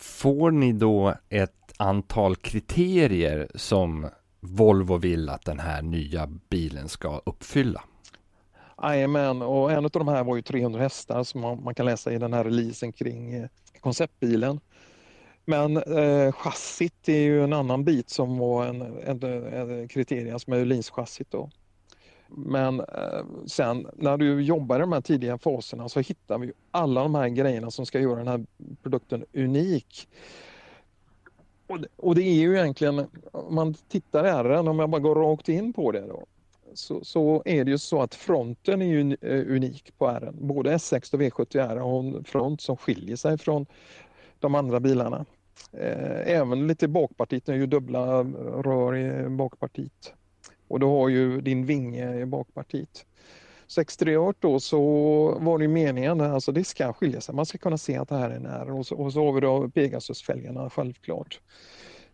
Får 0.00 0.50
ni 0.50 0.72
då 0.72 1.14
ett 1.28 1.72
antal 1.76 2.36
kriterier 2.36 3.48
som 3.54 4.08
Volvo 4.40 4.96
vill 4.96 5.28
att 5.28 5.44
den 5.44 5.58
här 5.58 5.82
nya 5.82 6.26
bilen 6.48 6.88
ska 6.88 7.20
uppfylla? 7.26 7.82
Jajamän, 8.82 9.42
och 9.42 9.72
en 9.72 9.84
av 9.84 9.90
de 9.90 10.08
här 10.08 10.24
var 10.24 10.36
ju 10.36 10.42
300 10.42 10.80
hästar 10.80 11.24
som 11.24 11.40
man, 11.40 11.74
kan 11.74 11.86
läsa 11.86 12.12
i 12.12 12.18
den 12.18 12.32
här 12.32 12.44
releasen 12.44 12.92
kring 12.92 13.34
eh, 13.34 13.48
konceptbilen. 13.80 14.60
Men 15.44 15.76
eh, 15.76 16.32
chassit 16.32 17.08
är 17.08 17.20
ju 17.20 17.44
en 17.44 17.52
annan 17.52 17.84
bit 17.84 18.10
som 18.10 18.38
var 18.38 18.66
en, 18.66 18.82
en, 18.82 19.22
en 19.22 19.88
kriterie 19.88 20.38
som 20.38 20.52
är 20.52 20.56
Öhlins-chassit 20.56 21.30
då. 21.30 21.50
Men 22.36 22.80
eh, 22.80 23.24
sen 23.46 23.86
när 23.96 24.16
du 24.16 24.42
jobbar 24.42 24.76
i 24.76 24.80
de 24.80 24.92
här 24.92 25.00
tidiga 25.00 25.38
faserna 25.38 25.88
så 25.88 26.00
hittar 26.00 26.38
vi 26.38 26.52
alla 26.70 27.02
de 27.02 27.14
här 27.14 27.28
grejerna 27.28 27.70
som 27.70 27.86
ska 27.86 28.00
göra 28.00 28.16
den 28.16 28.28
här 28.28 28.46
produkten 28.82 29.24
unik. 29.32 30.08
Och 31.66 31.80
det, 31.80 31.88
och 31.96 32.14
det 32.14 32.22
är 32.22 32.34
ju 32.34 32.58
egentligen, 32.58 33.06
om 33.32 33.54
man 33.54 33.74
tittar 33.74 34.24
här, 34.24 34.68
om 34.68 34.78
jag 34.78 34.90
bara 34.90 35.00
går 35.00 35.14
rakt 35.14 35.48
in 35.48 35.72
på 35.72 35.92
det 35.92 36.06
då, 36.06 36.26
så, 36.74 37.04
så, 37.04 37.42
är 37.44 37.64
det 37.64 37.70
ju 37.70 37.78
så 37.78 38.02
att 38.02 38.14
fronten 38.14 38.82
är 38.82 38.86
ju 38.86 39.16
eh, 39.20 39.56
unik 39.56 39.98
på 39.98 40.08
R. 40.08 40.30
Både 40.32 40.74
S60 40.74 41.14
och 41.14 41.20
V70R 41.20 41.78
har 41.78 41.98
en 41.98 42.24
front 42.24 42.60
som 42.60 42.76
skiljer 42.76 43.16
sig 43.16 43.38
från 43.38 43.66
de 44.38 44.54
andra 44.54 44.80
bilarna. 44.80 45.26
Eh, 45.72 46.36
även 46.36 46.66
lite 46.66 46.88
bakpartiet, 46.88 47.46
det 47.46 47.52
är 47.52 47.56
ju 47.56 47.66
dubbla 47.66 48.22
rör 48.62 48.96
i 48.96 49.28
bakpartiet. 49.28 50.14
Och 50.70 50.80
du 50.80 50.86
har 50.86 51.08
ju 51.08 51.40
din 51.40 51.66
vinge 51.66 52.20
i 52.20 52.26
bakpartiet. 52.26 53.06
Så 53.66 53.80
exteriört 53.80 54.36
då 54.40 54.60
så 54.60 54.80
var 55.40 55.58
det 55.58 55.68
meningen, 55.68 56.20
alltså 56.20 56.52
det 56.52 56.64
ska 56.64 56.92
skilja 56.92 57.20
sig, 57.20 57.34
man 57.34 57.46
ska 57.46 57.58
kunna 57.58 57.78
se 57.78 57.96
att 57.96 58.08
det 58.08 58.16
här 58.16 58.30
är 58.30 58.36
en 58.36 58.46
R 58.46 58.70
och 58.70 58.86
så, 58.86 58.96
och 58.96 59.12
så 59.12 59.24
har 59.24 59.32
vi 59.32 59.40
då 59.40 59.68
Pegasusfälgarna 59.68 60.70
självklart. 60.70 61.40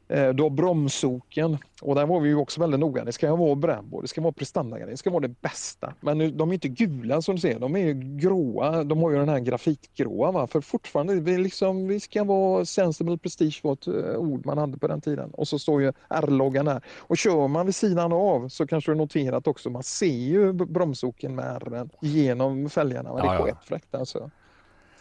Eh, 0.09 0.29
Du 0.29 0.43
har 0.43 0.51
bromsoken 0.51 1.59
och 1.83 1.95
där 1.95 2.07
var 2.07 2.21
vi 2.21 2.29
ju 2.29 2.37
också 2.37 2.61
väldigt 2.61 2.81
noga. 2.81 3.05
Det 3.05 3.13
ska 3.13 3.37
vara 3.37 3.55
Brembo, 3.55 4.01
det 4.01 4.09
ska 4.09 4.21
vara 4.21 4.33
prestandagrejer, 4.33 4.91
det 4.91 4.97
ska 4.97 5.11
vara 5.11 5.21
det 5.21 5.41
bästa. 5.41 5.95
Men 6.01 6.37
de 6.37 6.51
är 6.51 6.55
inte 6.55 6.69
gula 6.69 7.23
som 7.23 7.35
du 7.35 7.41
ser, 7.41 7.59
de 7.59 7.77
är 7.77 7.81
ju 7.81 7.95
gråa. 7.95 8.85
De 8.85 9.03
har 9.03 9.11
ju 9.11 9.17
den 9.17 9.29
här 9.29 9.39
grafitgråa 9.41 10.33
va? 10.33 10.47
för 10.47 10.61
fortfarande, 10.61 11.15
vi, 11.15 11.39
liksom, 11.39 11.87
vi 11.87 12.01
ska 12.01 12.25
vara 12.25 12.65
sensible 12.65 13.19
prestige 13.19 13.61
var 13.63 13.73
ett 13.73 13.87
eh, 13.87 14.17
ord 14.17 14.47
man 14.47 14.59
hade 14.59 14.79
på 14.79 14.87
den 14.87 15.01
tiden. 15.01 15.31
Och 15.31 15.49
så 15.49 15.59
står 15.59 15.83
ju 15.83 15.93
R-loggan 16.11 16.65
där. 16.65 16.81
Och 16.99 17.17
kör 17.17 17.49
man 17.49 17.67
vid 17.67 17.75
sidan 17.75 18.13
av 18.13 18.49
så 18.49 18.67
kanske 18.67 18.93
du 18.93 18.95
noterat 18.95 19.47
också, 19.47 19.71
man 19.71 19.83
ser 19.83 20.07
ju 20.07 20.53
bromsoken 20.53 21.35
med 21.35 21.45
R 21.45 21.89
genom 22.01 22.71
fälgarna. 22.71 23.15
Men 23.15 23.23
det 23.27 23.33
är 23.33 23.43
sketfräckt 23.43 23.95
alltså. 23.95 24.31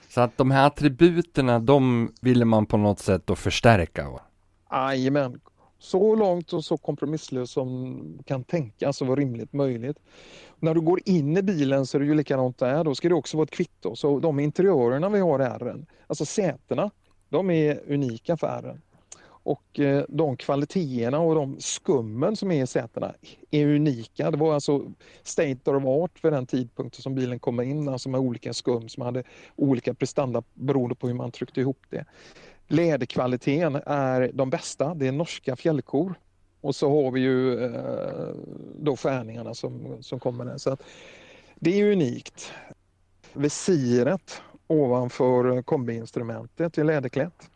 Så 0.09 0.21
att 0.21 0.37
de 0.37 0.51
här 0.51 0.67
attributerna, 0.67 1.59
de 1.59 2.11
ville 2.21 2.45
man 2.45 2.65
på 2.65 2.77
något 2.77 2.99
sätt 2.99 3.21
då 3.27 3.35
förstärka. 3.35 4.09
va? 4.09 4.21
Jajamän. 4.71 5.41
Så 5.79 6.15
långt 6.15 6.53
och 6.53 6.65
så 6.65 6.77
kompromisslöst 6.77 7.53
som 7.53 7.99
kan 8.25 8.43
tänkas 8.43 9.01
och 9.01 9.07
vara 9.07 9.19
rimligt 9.19 9.53
möjligt. 9.53 9.97
När 10.59 10.73
du 10.73 10.81
går 10.81 10.99
in 11.05 11.37
i 11.37 11.41
bilen 11.41 11.85
så 11.85 11.97
är 11.97 11.99
det 11.99 12.05
ju 12.05 12.15
likadant 12.15 12.57
där. 12.57 12.83
Då 12.83 12.95
ska 12.95 13.09
det 13.09 13.15
också 13.15 13.37
vara 13.37 13.43
ett 13.43 13.51
kvitto. 13.51 13.95
Så 13.95 14.19
de 14.19 14.39
interiörerna 14.39 15.09
vi 15.09 15.19
har 15.19 15.41
i 15.41 15.43
R, 15.43 15.85
alltså 16.07 16.25
sätena, 16.25 16.91
de 17.29 17.49
är 17.49 17.81
unika 17.87 18.37
för 18.37 18.47
R. 18.47 18.79
Och 19.45 19.79
eh, 19.79 20.03
de 20.09 20.37
kvaliteterna 20.37 21.19
och 21.19 21.35
de 21.35 21.59
skummen 21.59 22.35
som 22.35 22.51
är 22.51 22.63
i 22.63 22.67
sätena 22.67 23.13
är 23.51 23.67
unika. 23.67 24.31
Det 24.31 24.37
var 24.37 24.53
alltså 24.53 24.91
state 25.23 25.71
of 25.71 25.85
art 25.85 26.19
för 26.19 26.31
den 26.31 26.45
tidpunkten 26.45 27.01
som 27.01 27.15
bilen 27.15 27.39
kom 27.39 27.61
in, 27.61 27.89
alltså 27.89 28.09
med 28.09 28.19
olika 28.19 28.53
skum 28.53 28.89
som 28.89 29.03
hade 29.03 29.23
olika 29.55 29.93
prestanda 29.93 30.43
beroende 30.53 30.95
på 30.95 31.07
hur 31.07 31.13
man 31.13 31.31
tryckte 31.31 31.61
ihop 31.61 31.85
det. 31.89 32.05
Läderkvaliteten 32.67 33.81
är 33.85 34.31
de 34.33 34.49
bästa, 34.49 34.93
det 34.93 35.07
är 35.07 35.11
norska 35.11 35.55
fjällkor. 35.55 36.15
Och 36.61 36.75
så 36.75 37.03
har 37.03 37.11
vi 37.11 37.19
ju 37.19 37.65
eh, 37.65 38.35
då 38.79 38.97
skärningarna 38.97 39.53
som, 39.53 39.97
som 40.01 40.19
kommer 40.19 40.45
där. 40.45 40.57
Så 40.57 40.69
att 40.69 40.83
det 41.55 41.81
är 41.81 41.91
unikt. 41.91 42.53
Visiret 43.33 44.41
ovanför 44.67 45.61
kombiinstrumentet 45.61 46.77
är 46.77 46.83
läderklätt. 46.83 47.49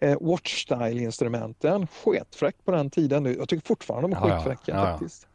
Eh, 0.00 0.16
Watchstyle-instrumenten, 0.20 1.86
sketfräckt 1.86 2.64
på 2.64 2.70
den 2.70 2.90
tiden. 2.90 3.24
Jag 3.38 3.48
tycker 3.48 3.66
fortfarande 3.66 4.08
de 4.08 4.16
är 4.16 4.20
sketfräcka 4.20 4.62
Ja, 4.72 4.74
ja. 4.74 4.84
faktiskt. 4.92 5.26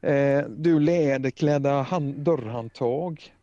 Eh, 0.00 0.44
du 0.48 0.80
läderklädda 0.80 1.82
hand, 1.82 2.14
dörrhandtag. 2.14 3.34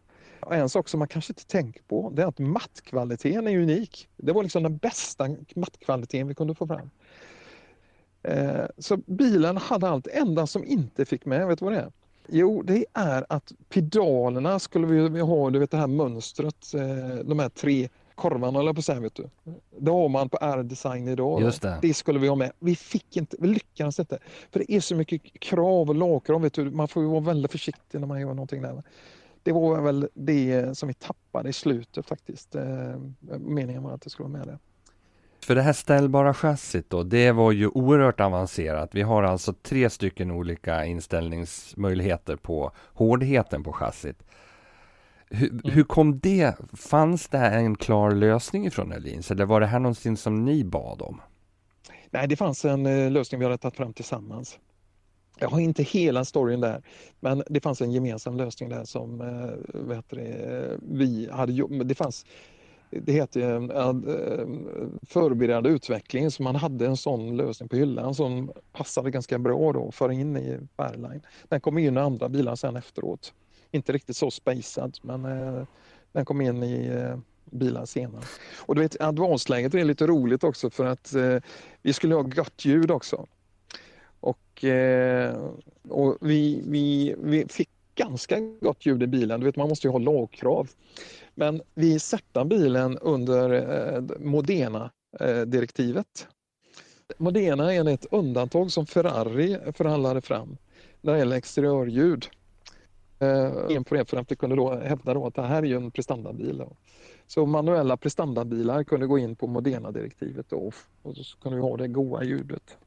En 0.51 0.69
sak 0.69 0.89
som 0.89 0.99
man 0.99 1.07
kanske 1.07 1.31
inte 1.31 1.45
tänker 1.45 1.83
på 1.83 2.11
det 2.15 2.21
är 2.21 2.27
att 2.27 2.39
mattkvaliteten 2.39 3.47
är 3.47 3.57
unik. 3.57 4.07
Det 4.17 4.31
var 4.31 4.43
liksom 4.43 4.63
den 4.63 4.77
bästa 4.77 5.27
mattkvaliteten 5.55 6.27
vi 6.27 6.35
kunde 6.35 6.55
få 6.55 6.67
fram. 6.67 6.89
Eh, 8.23 8.65
Så 8.77 8.97
bilen 8.97 9.57
hade 9.57 9.89
allt. 9.89 10.07
enda 10.07 10.47
som 10.47 10.63
inte 10.63 11.05
fick 11.05 11.25
med, 11.25 11.47
vet 11.47 11.59
du 11.59 11.65
vad 11.65 11.73
det 11.73 11.79
är? 11.79 11.91
Jo, 12.27 12.61
det 12.61 12.85
är 12.93 13.25
att 13.29 13.51
pedalerna 13.69 14.59
skulle 14.59 14.87
vi 15.09 15.19
ha, 15.19 15.49
du 15.49 15.59
vet 15.59 15.71
det 15.71 15.77
här 15.77 15.87
mönstret, 15.87 16.73
eh, 16.73 17.15
de 17.25 17.39
här 17.39 17.49
tre 17.49 17.89
korvarna 18.15 18.59
eller 18.59 18.73
på 18.73 18.79
att 18.79 18.85
säga, 18.85 18.99
vet 18.99 19.15
du. 19.15 19.29
Det 19.79 19.91
har 19.91 20.09
man 20.09 20.29
på 20.29 20.37
R-design 20.41 21.07
idag. 21.07 21.41
Just 21.41 21.61
det. 21.61 21.79
Det 21.81 21.93
skulle 21.93 22.19
vi 22.19 22.27
ha 22.27 22.35
med. 22.35 22.51
Vi 22.59 22.75
fick 22.75 23.17
inte, 23.17 23.37
vi 23.39 23.47
lyckades 23.47 23.99
inte. 23.99 24.19
För 24.51 24.59
det 24.59 24.71
är 24.73 24.79
så 24.79 24.95
mycket 24.95 25.39
krav 25.39 25.89
och 25.89 25.95
lagkrav, 25.95 26.41
vet 26.41 26.53
du. 26.53 26.71
Man 26.71 26.87
får 26.87 27.03
ju 27.03 27.09
vara 27.09 27.19
väldigt 27.19 27.51
försiktig 27.51 27.99
när 27.99 28.07
man 28.07 28.19
gör 28.21 28.27
någonting 28.33 28.61
där. 28.61 28.83
Det 29.45 29.51
var 29.51 29.81
väl 29.81 30.09
det 30.13 30.77
som 30.77 30.87
vi 30.87 30.93
tappade 30.93 31.49
i 31.49 31.53
slutet 31.53 32.05
faktiskt. 32.05 32.55
Eh, 32.55 32.95
Meningen 33.39 33.83
var 33.83 33.91
att 33.91 34.01
det 34.01 34.09
skulle 34.09 34.29
vara 34.29 34.37
med 34.39 34.47
det. 34.47 34.59
För 35.45 35.55
det 35.55 35.61
här 35.61 35.73
ställbara 35.73 36.33
chassit 36.33 36.89
då, 36.89 37.03
det 37.03 37.31
var 37.31 37.51
ju 37.51 37.67
oerhört 37.67 38.19
avancerat. 38.19 38.95
Vi 38.95 39.01
har 39.01 39.23
alltså 39.23 39.53
tre 39.53 39.89
stycken 39.89 40.31
olika 40.31 40.85
inställningsmöjligheter 40.85 42.35
på 42.35 42.71
hårdheten 42.93 43.63
på 43.63 43.73
chassit. 43.73 44.23
Hur, 45.29 45.61
hur 45.63 45.83
kom 45.83 46.19
det? 46.19 46.55
Fanns 46.73 47.27
det 47.27 47.37
en 47.37 47.75
klar 47.75 48.11
lösning 48.11 48.65
ifrån 48.65 48.91
Elins 48.91 49.31
eller 49.31 49.45
var 49.45 49.59
det 49.59 49.67
här 49.67 49.79
någonting 49.79 50.17
som 50.17 50.45
ni 50.45 50.63
bad 50.63 51.01
om? 51.01 51.21
Nej, 52.09 52.27
det 52.27 52.35
fanns 52.35 52.65
en 52.65 52.85
eh, 52.85 53.11
lösning 53.11 53.39
vi 53.39 53.45
hade 53.45 53.57
tagit 53.57 53.77
fram 53.77 53.93
tillsammans. 53.93 54.59
Jag 55.39 55.49
har 55.49 55.59
inte 55.59 55.83
hela 55.83 56.25
storyn 56.25 56.61
där, 56.61 56.81
men 57.19 57.43
det 57.47 57.59
fanns 57.61 57.81
en 57.81 57.91
gemensam 57.91 58.37
lösning 58.37 58.69
där 58.69 58.83
som 58.83 59.21
eh, 59.21 59.97
det, 60.09 60.77
vi 60.81 61.29
hade 61.31 61.53
jobbat 61.53 61.87
Det 61.87 61.95
fanns 61.95 62.25
det 62.89 63.11
heter 63.11 63.39
ju, 63.39 63.71
eh, 63.71 64.47
förberedande 65.07 65.69
utveckling, 65.69 66.31
så 66.31 66.43
man 66.43 66.55
hade 66.55 66.85
en 66.85 66.97
sån 66.97 67.37
lösning 67.37 67.69
på 67.69 67.75
hyllan 67.75 68.15
som 68.15 68.51
passade 68.71 69.11
ganska 69.11 69.39
bra 69.39 69.73
då 69.73 69.87
att 69.87 69.95
föra 69.95 70.13
in 70.13 70.37
i 70.37 70.59
Fairline. 70.77 71.21
Den 71.49 71.61
kom 71.61 71.77
in 71.77 71.97
i 71.97 71.99
andra 71.99 72.29
bilar 72.29 72.55
sen 72.55 72.75
efteråt. 72.75 73.33
Inte 73.71 73.93
riktigt 73.93 74.17
så 74.17 74.31
spacad, 74.31 74.97
men 75.01 75.25
eh, 75.25 75.63
den 76.11 76.25
kom 76.25 76.41
in 76.41 76.63
i 76.63 76.87
eh, 76.87 77.17
bilar 77.45 77.85
senare. 77.85 78.23
Och 78.57 78.75
du 78.75 78.81
vet, 78.81 79.01
advansläget 79.01 79.73
är 79.73 79.83
lite 79.83 80.07
roligt 80.07 80.43
också 80.43 80.69
för 80.69 80.85
att 80.85 81.13
vi 81.81 81.93
skulle 81.93 82.15
ha 82.15 82.21
gott 82.21 82.65
ljud 82.65 82.91
också. 82.91 83.27
Och, 84.25 84.63
eh, 84.63 85.35
och 85.89 86.17
vi, 86.21 86.63
vi, 86.67 87.15
vi 87.17 87.45
fick 87.49 87.69
ganska 87.95 88.39
gott 88.39 88.85
ljud 88.85 89.03
i 89.03 89.07
bilen. 89.07 89.39
Du 89.39 89.45
vet, 89.45 89.55
man 89.55 89.69
måste 89.69 89.87
ju 89.87 89.91
ha 89.91 89.99
lagkrav. 89.99 90.69
Men 91.35 91.61
vi 91.73 91.99
satte 91.99 92.45
bilen 92.45 92.97
under 92.97 93.51
eh, 93.51 94.01
Modena-direktivet. 94.19 96.27
Eh, 96.27 96.29
Modena 97.17 97.73
är 97.73 97.89
ett 97.89 98.05
undantag 98.11 98.71
som 98.71 98.85
Ferrari 98.85 99.57
förhandlade 99.73 100.21
fram 100.21 100.57
när 101.01 101.13
det 101.13 101.19
gäller 101.19 101.37
exteriörljud. 101.37 102.25
Eh, 103.19 103.83
på 103.83 103.95
det 103.95 104.09
för 104.09 104.17
att 104.17 104.31
vi 104.31 104.35
kunde 104.35 104.55
då 104.55 104.75
hävda 104.75 105.13
då 105.13 105.27
att 105.27 105.35
det 105.35 105.41
här 105.41 105.63
är 105.63 105.67
ju 105.67 105.75
en 105.75 105.91
prestandabil. 105.91 106.57
Då. 106.57 106.75
Så 107.27 107.45
manuella 107.45 107.97
prestandabilar 107.97 108.83
kunde 108.83 109.07
gå 109.07 109.17
in 109.17 109.35
på 109.35 109.47
Modena-direktivet 109.47 110.53
och 110.53 110.73
så 111.15 111.37
kunde 111.41 111.55
vi 111.55 111.61
ha 111.61 111.77
det 111.77 111.87
goa 111.87 112.23
ljudet. 112.23 112.77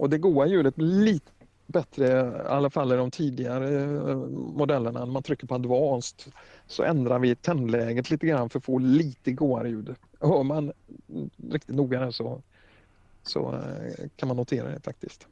Och 0.00 0.10
det 0.10 0.18
goa 0.18 0.46
ljudet 0.46 0.76
blir 0.76 0.86
lite 1.04 1.30
bättre, 1.66 2.06
i 2.46 2.48
alla 2.48 2.70
fall 2.70 2.92
i 2.92 2.96
de 2.96 3.10
tidigare 3.10 3.80
eh, 3.80 4.16
modellerna. 4.56 4.98
När 5.04 5.12
man 5.12 5.22
trycker 5.22 5.46
på 5.46 5.54
advanced 5.54 6.32
så 6.66 6.82
ändrar 6.82 7.18
vi 7.18 7.34
tändläget 7.34 8.10
lite 8.10 8.26
grann 8.26 8.50
för 8.50 8.58
att 8.58 8.64
få 8.64 8.78
lite 8.78 9.32
goare 9.32 9.68
ljud. 9.68 9.94
Hör 10.20 10.42
man 10.42 10.72
riktigt 11.50 11.76
noga 11.76 12.12
så, 12.12 12.42
så 13.22 13.52
eh, 13.54 14.06
kan 14.16 14.28
man 14.28 14.36
notera 14.36 14.68
det 14.68 14.80
faktiskt. 14.80 15.26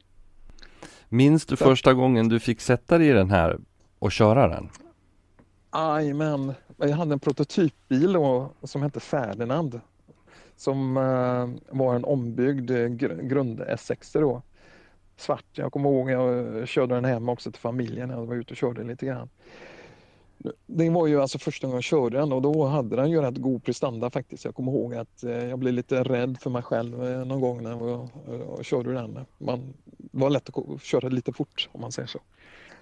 Minns 1.08 1.46
du 1.46 1.56
Så- 1.56 1.64
första 1.64 1.94
gången 1.94 2.28
du 2.28 2.40
fick 2.40 2.60
sätta 2.60 2.98
dig 2.98 3.08
i 3.08 3.12
den 3.12 3.30
här 3.30 3.58
och 3.98 4.12
köra 4.12 4.48
den? 4.48 4.68
Jajamän, 5.74 6.52
jag 6.76 6.88
hade 6.88 7.12
en 7.12 7.20
prototypbil 7.20 8.12
då, 8.12 8.50
som 8.62 8.82
hette 8.82 9.00
Ferdinand. 9.00 9.80
Som 10.56 10.96
eh, 10.96 11.76
var 11.76 11.94
en 11.94 12.04
ombyggd 12.04 12.70
gr- 12.70 13.22
grund 13.22 13.60
S60 13.60 14.20
då. 14.20 14.42
Svart. 15.18 15.44
Jag 15.52 15.72
kommer 15.72 15.90
ihåg 15.90 16.10
jag 16.10 16.68
körde 16.68 16.94
den 16.94 17.04
hem 17.04 17.28
också 17.28 17.52
till 17.52 17.60
familjen 17.60 18.08
när 18.08 18.16
jag 18.16 18.26
var 18.26 18.34
ute 18.34 18.50
och 18.50 18.56
körde 18.56 18.84
lite 18.84 19.06
grann. 19.06 19.28
Det 20.66 20.90
var 20.90 21.06
ju 21.06 21.20
alltså 21.20 21.38
första 21.38 21.66
gången 21.66 21.76
jag 21.76 21.84
körde 21.84 22.18
den 22.18 22.32
och 22.32 22.42
då 22.42 22.64
hade 22.64 22.96
den 22.96 23.10
ju 23.10 23.20
rätt 23.20 23.36
god 23.36 23.64
prestanda 23.64 24.10
faktiskt. 24.10 24.44
Jag 24.44 24.54
kommer 24.54 24.72
ihåg 24.72 24.94
att 24.94 25.24
eh, 25.24 25.30
jag 25.30 25.58
blev 25.58 25.74
lite 25.74 26.02
rädd 26.02 26.38
för 26.40 26.50
mig 26.50 26.62
själv 26.62 27.04
eh, 27.06 27.24
någon 27.24 27.40
gång 27.40 27.62
när 27.62 27.70
jag 27.70 28.08
och 28.48 28.64
körde 28.64 28.92
den. 28.92 29.18
Man, 29.38 29.74
det 29.84 30.18
var 30.18 30.30
lätt 30.30 30.48
att 30.58 30.82
köra 30.82 31.08
lite 31.08 31.32
fort 31.32 31.68
om 31.72 31.80
man 31.80 31.92
säger 31.92 32.08
så. 32.08 32.18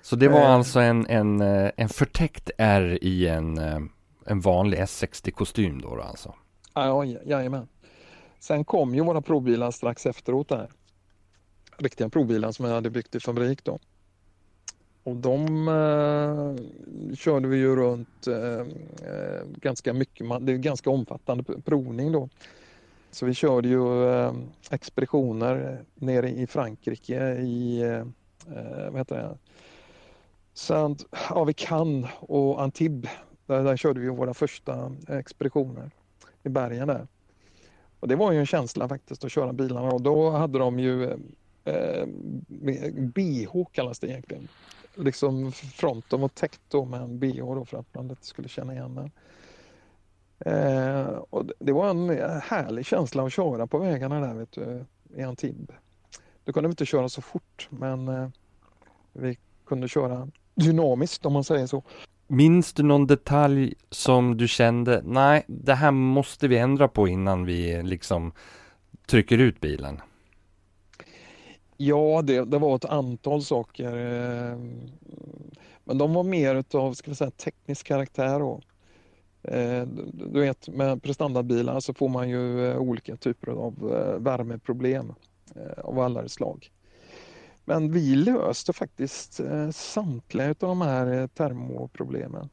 Så 0.02 0.16
det 0.16 0.28
var 0.28 0.40
Eh. 0.40 0.50
alltså 0.50 0.80
en, 0.80 1.06
en, 1.06 1.40
eh, 1.40 1.70
en 1.76 1.88
förtäckt 1.88 2.50
R 2.58 2.98
i 3.02 3.28
en, 3.28 3.58
eh, 3.58 3.80
en 4.26 4.40
vanlig 4.40 4.78
S60-kostym 4.78 5.80
då, 5.82 5.96
då 5.96 6.02
alltså? 6.02 6.34
Ja, 6.74 7.04
ja, 7.04 7.18
jajamän. 7.26 7.68
Sen 8.40 8.64
kom 8.64 8.94
ju 8.94 9.04
våra 9.04 9.20
provbilar 9.20 9.70
strax 9.70 10.06
efteråt 10.06 10.48
där. 10.48 10.70
Riktiga 11.78 12.08
provbilar 12.08 12.52
som 12.52 12.66
jag 12.66 12.74
hade 12.74 12.90
byggt 12.90 13.14
i 13.14 13.20
fabrik 13.20 13.64
då. 13.64 13.78
Och 15.02 15.16
de 15.16 15.68
eh, 15.68 17.14
körde 17.16 17.48
vi 17.48 17.56
ju 17.56 17.76
runt 17.76 18.26
eh, 18.26 18.60
eh 19.10 19.42
ganska 19.46 19.92
mycket. 19.92 20.26
Det 20.40 20.52
är 20.52 20.56
ganska 20.56 20.90
omfattande 20.90 21.44
provning 21.64 22.12
då. 22.12 22.28
Så 23.10 23.26
vi 23.26 23.34
körde 23.34 23.68
ju 23.68 24.10
eh, 24.10 24.34
expeditioner 24.70 25.84
nere 25.94 26.30
i 26.30 26.46
Frankrike 26.46 27.34
i 27.34 27.80
eh, 27.80 27.90
eh 28.56 28.90
vad 28.90 28.96
heter 28.96 29.16
det? 29.16 29.38
Saint, 30.54 31.04
ja, 31.30 31.44
vi 31.44 31.52
Cannes 31.52 32.10
och 32.20 32.62
Antibes. 32.62 33.10
Där, 33.46 33.64
där 33.64 33.76
körde 33.76 34.00
vi 34.00 34.08
våra 34.08 34.34
första 34.34 34.92
expeditioner 35.08 35.90
i 36.42 36.48
bergen 36.48 36.88
där. 36.88 37.06
Och 38.00 38.08
det 38.08 38.16
var 38.16 38.32
ju 38.32 38.38
en 38.38 38.46
känsla 38.46 38.88
faktiskt 38.88 39.24
att 39.24 39.32
köra 39.32 39.52
bilarna 39.52 39.88
och 39.88 40.02
då 40.02 40.30
hade 40.30 40.58
de 40.58 40.78
ju 40.78 41.10
eh, 41.10 41.16
eh, 41.66 42.06
BH 42.96 43.64
kallas 43.72 43.98
det 43.98 44.06
egentligen. 44.08 44.48
Liksom 44.94 45.52
fronten 45.52 46.20
var 46.20 46.28
täckt 46.28 46.60
då 46.68 46.84
med 46.84 47.00
en 47.00 47.18
BH 47.18 47.36
då 47.38 47.64
för 47.64 47.78
att 47.78 47.94
man 47.94 48.10
inte 48.10 48.26
skulle 48.26 48.48
känna 48.48 48.72
igen 48.74 48.94
den. 48.94 49.10
Eh, 50.38 51.06
och 51.30 51.46
det- 51.58 51.72
var 51.72 51.90
en 51.90 52.10
eh, 52.10 52.28
härlig 52.28 52.86
känsla 52.86 53.22
att 53.22 53.32
köra 53.32 53.66
på 53.66 53.78
vägarna 53.78 54.20
där 54.20 54.34
vet 54.34 54.52
du. 54.52 54.84
i 55.16 55.22
Antibes. 55.22 55.76
Då 56.44 56.52
kunde 56.52 56.68
vi 56.68 56.72
inte 56.72 56.86
köra 56.86 57.08
så 57.08 57.22
fort 57.22 57.68
men 57.70 58.08
eh, 58.08 58.28
vi 59.12 59.38
kunde 59.66 59.88
köra 59.88 60.28
dynamiskt 60.54 61.26
om 61.26 61.32
man 61.32 61.44
säger 61.44 61.66
så. 61.66 61.82
Minns 62.26 62.72
du 62.72 62.82
någon 62.82 63.06
detalj 63.06 63.74
som 63.90 64.36
du 64.36 64.48
kände, 64.48 65.02
nej, 65.04 65.44
det 65.46 65.74
här 65.74 65.90
måste 65.90 66.48
vi 66.48 66.58
ändra 66.58 66.88
på 66.88 67.08
innan 67.08 67.44
vi 67.44 67.82
liksom 67.82 68.32
trycker 69.06 69.38
ut 69.38 69.60
bilen? 69.60 70.00
Ja, 71.76 72.22
det, 72.22 72.44
det 72.44 72.58
var 72.58 72.76
ett 72.76 72.84
antal 72.84 73.42
saker. 73.42 73.96
Eh, 73.96 74.58
men 75.84 75.98
de 75.98 76.14
var 76.14 76.22
mer 76.22 76.54
utav, 76.54 76.92
ska 76.92 77.10
vi 77.10 77.14
säga, 77.14 77.30
teknisk 77.30 77.86
karaktär. 77.86 78.40
Då. 78.40 78.60
Eh, 79.42 79.86
du 80.12 80.40
vet, 80.40 80.68
med 80.68 81.02
prestandabilar 81.02 81.80
så 81.80 81.94
får 81.94 82.08
man 82.08 82.28
ju 82.28 82.70
eh, 82.70 82.78
olika 82.78 83.16
typer 83.16 83.50
av 83.50 83.74
värmeproblem 84.18 85.14
av 85.76 85.98
alla 85.98 86.28
slag. 86.28 86.70
Men 87.64 87.92
vi 87.92 88.14
löste 88.14 88.72
faktiskt 88.72 89.40
samtliga 89.72 90.48
av 90.48 90.56
de 90.58 90.80
här 90.80 91.26
termoproblemen. 91.26 92.48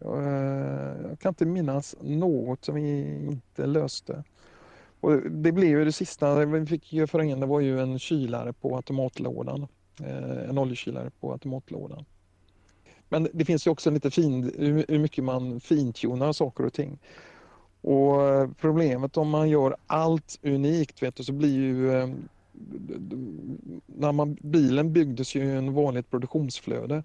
Jag 0.00 1.20
kan 1.20 1.28
inte 1.30 1.46
minnas 1.46 1.96
något 2.00 2.64
som 2.64 2.74
vi 2.74 3.16
inte 3.26 3.66
löste. 3.66 4.24
Och 5.06 5.30
det 5.30 5.52
blev 5.52 5.68
ju 5.68 5.84
det 5.84 5.92
sista 5.92 6.44
vi 6.44 6.66
fick 6.66 6.92
ju 6.92 7.06
föra 7.06 7.24
in, 7.24 7.40
det 7.40 7.46
var 7.46 7.60
ju 7.60 7.80
en 7.80 7.98
kylare 7.98 8.52
på 8.52 8.76
automatlådan. 8.76 9.66
Eh, 10.00 10.48
en 10.50 10.58
oljekylare 10.58 11.10
på 11.20 11.32
automatlådan. 11.32 12.04
Men 13.08 13.28
det 13.32 13.44
finns 13.44 13.66
ju 13.66 13.70
också 13.70 13.90
lite 13.90 14.10
fin, 14.10 14.52
hur 14.88 14.98
mycket 14.98 15.24
man 15.24 15.60
fintunar 15.60 16.32
saker 16.32 16.64
och 16.66 16.72
ting. 16.72 16.98
Och 17.80 18.22
eh, 18.22 18.50
problemet 18.60 19.16
om 19.16 19.28
man 19.28 19.50
gör 19.50 19.76
allt 19.86 20.38
unikt 20.42 21.02
vet 21.02 21.16
du, 21.16 21.24
så 21.24 21.32
blir 21.32 21.54
ju 21.54 21.96
eh, 21.96 22.08
när 23.86 24.12
man, 24.12 24.36
bilen 24.40 24.92
byggdes 24.92 25.34
ju 25.34 25.44
i 25.44 25.56
en 25.56 25.74
vanligt 25.74 26.10
produktionsflöde. 26.10 27.02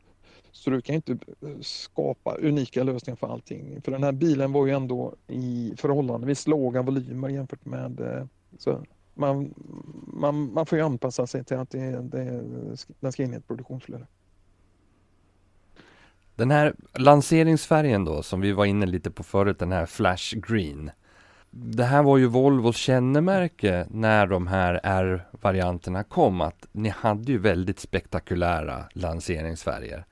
Så 0.51 0.69
du 0.69 0.81
kan 0.81 0.95
inte 0.95 1.11
eh, 1.11 1.59
skapa 1.61 2.35
unika 2.35 2.83
lösningar 2.83 3.15
för 3.15 3.27
allting. 3.27 3.81
För 3.81 3.91
den 3.91 4.03
här 4.03 4.11
bilen 4.11 4.51
var 4.51 4.65
ju 4.65 4.71
ändå 4.71 5.15
i 5.27 5.73
förhållandevis 5.77 6.47
låga 6.47 6.81
volymer 6.81 7.29
jämfört 7.29 7.65
med 7.65 7.99
eh, 7.99 8.25
så 8.57 8.83
man, 9.13 9.53
man, 10.13 10.53
man 10.53 10.65
får 10.65 10.77
ju 10.77 10.83
anpassa 10.83 11.27
sig 11.27 11.43
till 11.43 11.57
att 11.57 11.69
det, 11.69 12.01
det, 12.01 12.43
den 12.99 13.11
ska 13.11 13.23
in 13.23 13.33
i 13.33 13.37
ett 13.37 13.47
produktionsflöde. 13.47 14.07
Den 16.35 16.51
här 16.51 16.73
lanseringsfärgen 16.93 18.05
då, 18.05 18.23
som 18.23 18.41
vi 18.41 18.51
var 18.51 18.65
inne 18.65 18.85
lite 18.85 19.11
på 19.11 19.23
förut, 19.23 19.59
den 19.59 19.71
här 19.71 19.85
Flash 19.85 20.35
Green. 20.35 20.91
Det 21.49 21.83
här 21.83 22.03
var 22.03 22.17
ju 22.17 22.27
Volvos 22.27 22.77
kännemärke 22.77 23.87
när 23.89 24.27
de 24.27 24.47
här 24.47 24.79
R-varianterna 24.83 26.03
kom, 26.03 26.41
att 26.41 26.67
ni 26.71 26.89
hade 26.89 27.31
ju 27.31 27.37
väldigt 27.37 27.79
spektakulära 27.79 28.83
lanseringsfärger. 28.93 30.05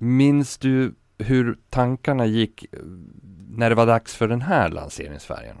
Minns 0.00 0.58
du 0.58 0.94
hur 1.18 1.58
tankarna 1.70 2.26
gick 2.26 2.74
eh, 2.74 2.78
när 3.48 3.70
det 3.70 3.76
var 3.76 3.86
dags 3.86 4.14
för 4.14 4.28
den 4.28 4.40
här 4.40 4.68
lanseringsfärgen? 4.68 5.56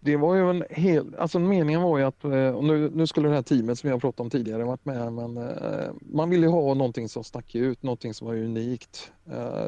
Det 0.00 0.16
var 0.16 0.34
ju 0.34 0.50
en 0.50 0.64
hel, 0.70 1.14
alltså 1.18 1.38
meningen 1.38 1.82
var 1.82 1.98
ju 1.98 2.04
att, 2.04 2.24
eh, 2.24 2.48
och 2.48 2.64
nu, 2.64 2.90
nu 2.94 3.06
skulle 3.06 3.28
det 3.28 3.34
här 3.34 3.42
teamet 3.42 3.78
som 3.78 3.90
jag 3.90 4.00
pratade 4.00 4.22
om 4.22 4.30
tidigare 4.30 4.64
varit 4.64 4.84
med, 4.84 5.12
men 5.12 5.36
eh, 5.36 5.90
man 6.00 6.30
ville 6.30 6.46
ju 6.46 6.52
ha 6.52 6.74
någonting 6.74 7.08
som 7.08 7.24
stack 7.24 7.54
ut, 7.54 7.82
någonting 7.82 8.14
som 8.14 8.26
var 8.26 8.34
unikt, 8.34 9.12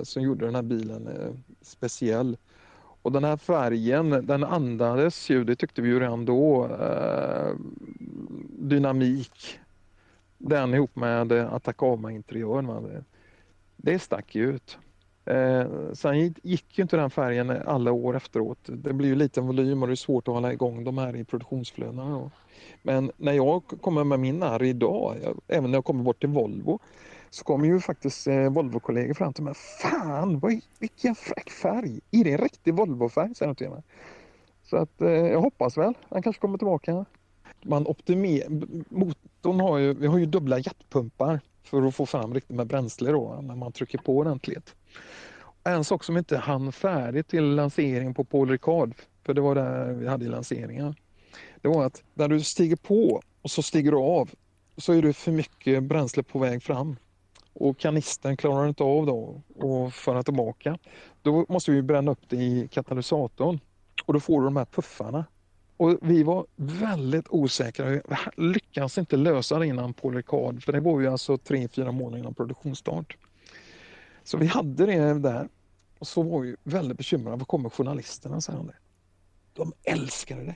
som 0.02 0.22
gjorde 0.22 0.46
den 0.46 0.54
här 0.54 0.62
bilen 0.62 1.08
speciell. 1.62 2.36
Och 3.02 3.12
den 3.12 3.24
här 3.24 3.36
färgen, 3.36 4.26
den 4.26 4.44
andades 4.44 5.30
ju, 5.30 5.44
det 5.44 5.56
tyckte 5.56 5.82
vi 5.82 5.88
ju 5.88 6.00
redan 6.00 6.24
då, 6.24 6.70
dynamik. 8.48 9.58
Den 10.38 10.74
ihop 10.74 10.96
med 10.96 11.32
Atacama-interiören. 11.32 13.04
Det, 13.76 13.98
stack 13.98 14.34
ju 14.34 14.50
ut. 14.50 14.78
Eh, 15.24 15.66
sen 15.92 16.18
gick- 16.42 16.78
ju 16.78 16.82
inte 16.82 16.96
den 16.96 17.10
färgen 17.10 17.50
alla 17.50 17.92
år 17.92 18.16
efteråt. 18.16 18.58
Det 18.66 18.92
blir 18.92 19.08
ju 19.08 19.14
liten 19.14 19.46
volym 19.46 19.82
och 19.82 19.88
det 19.88 19.94
är 19.94 19.96
svårt 19.96 20.28
att 20.28 20.34
hålla 20.34 20.52
igång 20.52 20.84
de 20.84 20.98
här 20.98 21.16
i 21.16 21.24
produktionsflödena. 21.24 22.30
Men 22.82 23.12
när 23.16 23.32
jag 23.32 23.62
kommer 23.80 24.04
med 24.04 24.20
min 24.20 24.42
R 24.42 24.62
idag, 24.62 25.16
jag, 25.22 25.40
även 25.48 25.70
när 25.70 25.76
jag 25.76 25.84
kommer 25.84 26.02
bort 26.04 26.20
till 26.20 26.28
Volvo, 26.28 26.78
så 27.30 27.44
kommer 27.44 27.66
ju 27.66 27.80
faktiskt 27.80 28.26
eh, 28.26 28.50
Volvo-kollegor 28.50 29.14
fram 29.14 29.32
till 29.32 29.44
mig. 29.44 29.54
Fan, 29.82 30.38
vad, 30.38 30.60
vilken 30.78 31.14
fräck 31.14 31.50
färg! 31.50 32.00
Är 32.10 32.24
det 32.24 32.32
en 32.32 32.38
riktig 32.38 32.74
Volvo-färg? 32.74 33.34
säger 33.34 33.48
de 33.52 33.56
till 33.56 33.70
mig. 33.70 33.82
Så 34.62 34.76
att 34.76 35.00
eh, 35.02 35.08
jag 35.10 35.40
hoppas 35.40 35.76
väl, 35.78 35.94
han 36.08 36.22
kanske 36.22 36.40
kommer 36.40 36.58
tillbaka. 36.58 37.04
Man 37.64 37.86
optimerar, 37.86 38.48
motorn 38.88 39.60
har 39.60 39.78
ju, 39.78 39.94
vi 39.94 40.06
har 40.06 40.18
ju 40.18 40.26
dubbla 40.26 40.58
jetpumpar 40.58 41.40
för 41.66 41.82
att 41.82 41.94
få 41.94 42.06
fram 42.06 42.34
riktigt 42.34 42.56
med 42.56 42.66
bränsle 42.66 43.12
då 43.12 43.38
när 43.42 43.56
man 43.56 43.72
trycker 43.72 43.98
på 43.98 44.16
ordentligt. 44.16 44.74
En 45.64 45.84
sak 45.84 46.04
som 46.04 46.16
inte 46.16 46.36
hann 46.36 46.72
färdigt 46.72 47.28
till 47.28 47.44
lanseringen 47.44 48.14
på 48.14 48.24
Paul 48.24 48.50
Ricard, 48.50 48.94
för 49.24 49.34
det 49.34 49.40
var 49.40 49.54
där 49.54 49.92
vi 49.92 50.08
hade 50.08 50.28
lanseringen. 50.28 50.94
Det 51.60 51.68
var 51.68 51.84
att 51.84 52.02
när 52.14 52.28
du 52.28 52.40
stiger 52.40 52.76
på 52.76 53.22
och 53.42 53.50
så 53.50 53.62
stiger 53.62 53.90
du 53.90 53.98
av 53.98 54.30
så 54.76 54.92
är 54.92 55.02
det 55.02 55.12
för 55.12 55.32
mycket 55.32 55.82
bränsle 55.82 56.22
på 56.22 56.38
väg 56.38 56.62
fram. 56.62 56.96
Och 57.52 57.78
kanistern 57.78 58.36
klarar 58.36 58.68
inte 58.68 58.82
av 58.82 59.06
då 59.06 59.42
att 59.86 59.94
föra 59.94 60.22
tillbaka. 60.22 60.78
Då 61.22 61.46
måste 61.48 61.70
vi 61.70 61.82
bränna 61.82 62.10
upp 62.10 62.28
det 62.28 62.36
i 62.36 62.68
katalysatorn 62.72 63.60
och 64.04 64.14
då 64.14 64.20
får 64.20 64.40
du 64.40 64.44
de 64.44 64.56
här 64.56 64.64
puffarna. 64.64 65.24
Och 65.76 65.98
vi 66.02 66.22
var 66.22 66.46
väldigt 66.56 67.26
osäkra. 67.28 67.86
Vi 67.90 68.00
lyckades 68.36 68.98
inte 68.98 69.16
lösa 69.16 69.58
det 69.58 69.66
innan 69.66 69.92
Paul 69.94 70.14
Ricard 70.14 70.62
för 70.62 70.72
det 70.72 70.80
var 70.80 71.00
ju 71.00 71.06
alltså 71.06 71.38
tre 71.38 71.68
fyra 71.68 71.92
månader 71.92 72.18
innan 72.18 72.34
produktionsstart. 72.34 73.16
Så 74.24 74.36
vi 74.38 74.46
hade 74.46 74.86
det 74.86 75.14
där 75.18 75.48
och 75.98 76.06
så 76.06 76.22
var 76.22 76.40
vi 76.40 76.56
väldigt 76.62 76.98
bekymrade. 76.98 77.36
Vad 77.36 77.48
kommer 77.48 77.70
journalisterna 77.70 78.40
säga 78.40 78.58
om 78.58 78.66
det? 78.66 78.74
De 79.54 79.72
älskade 79.84 80.44
det. 80.44 80.54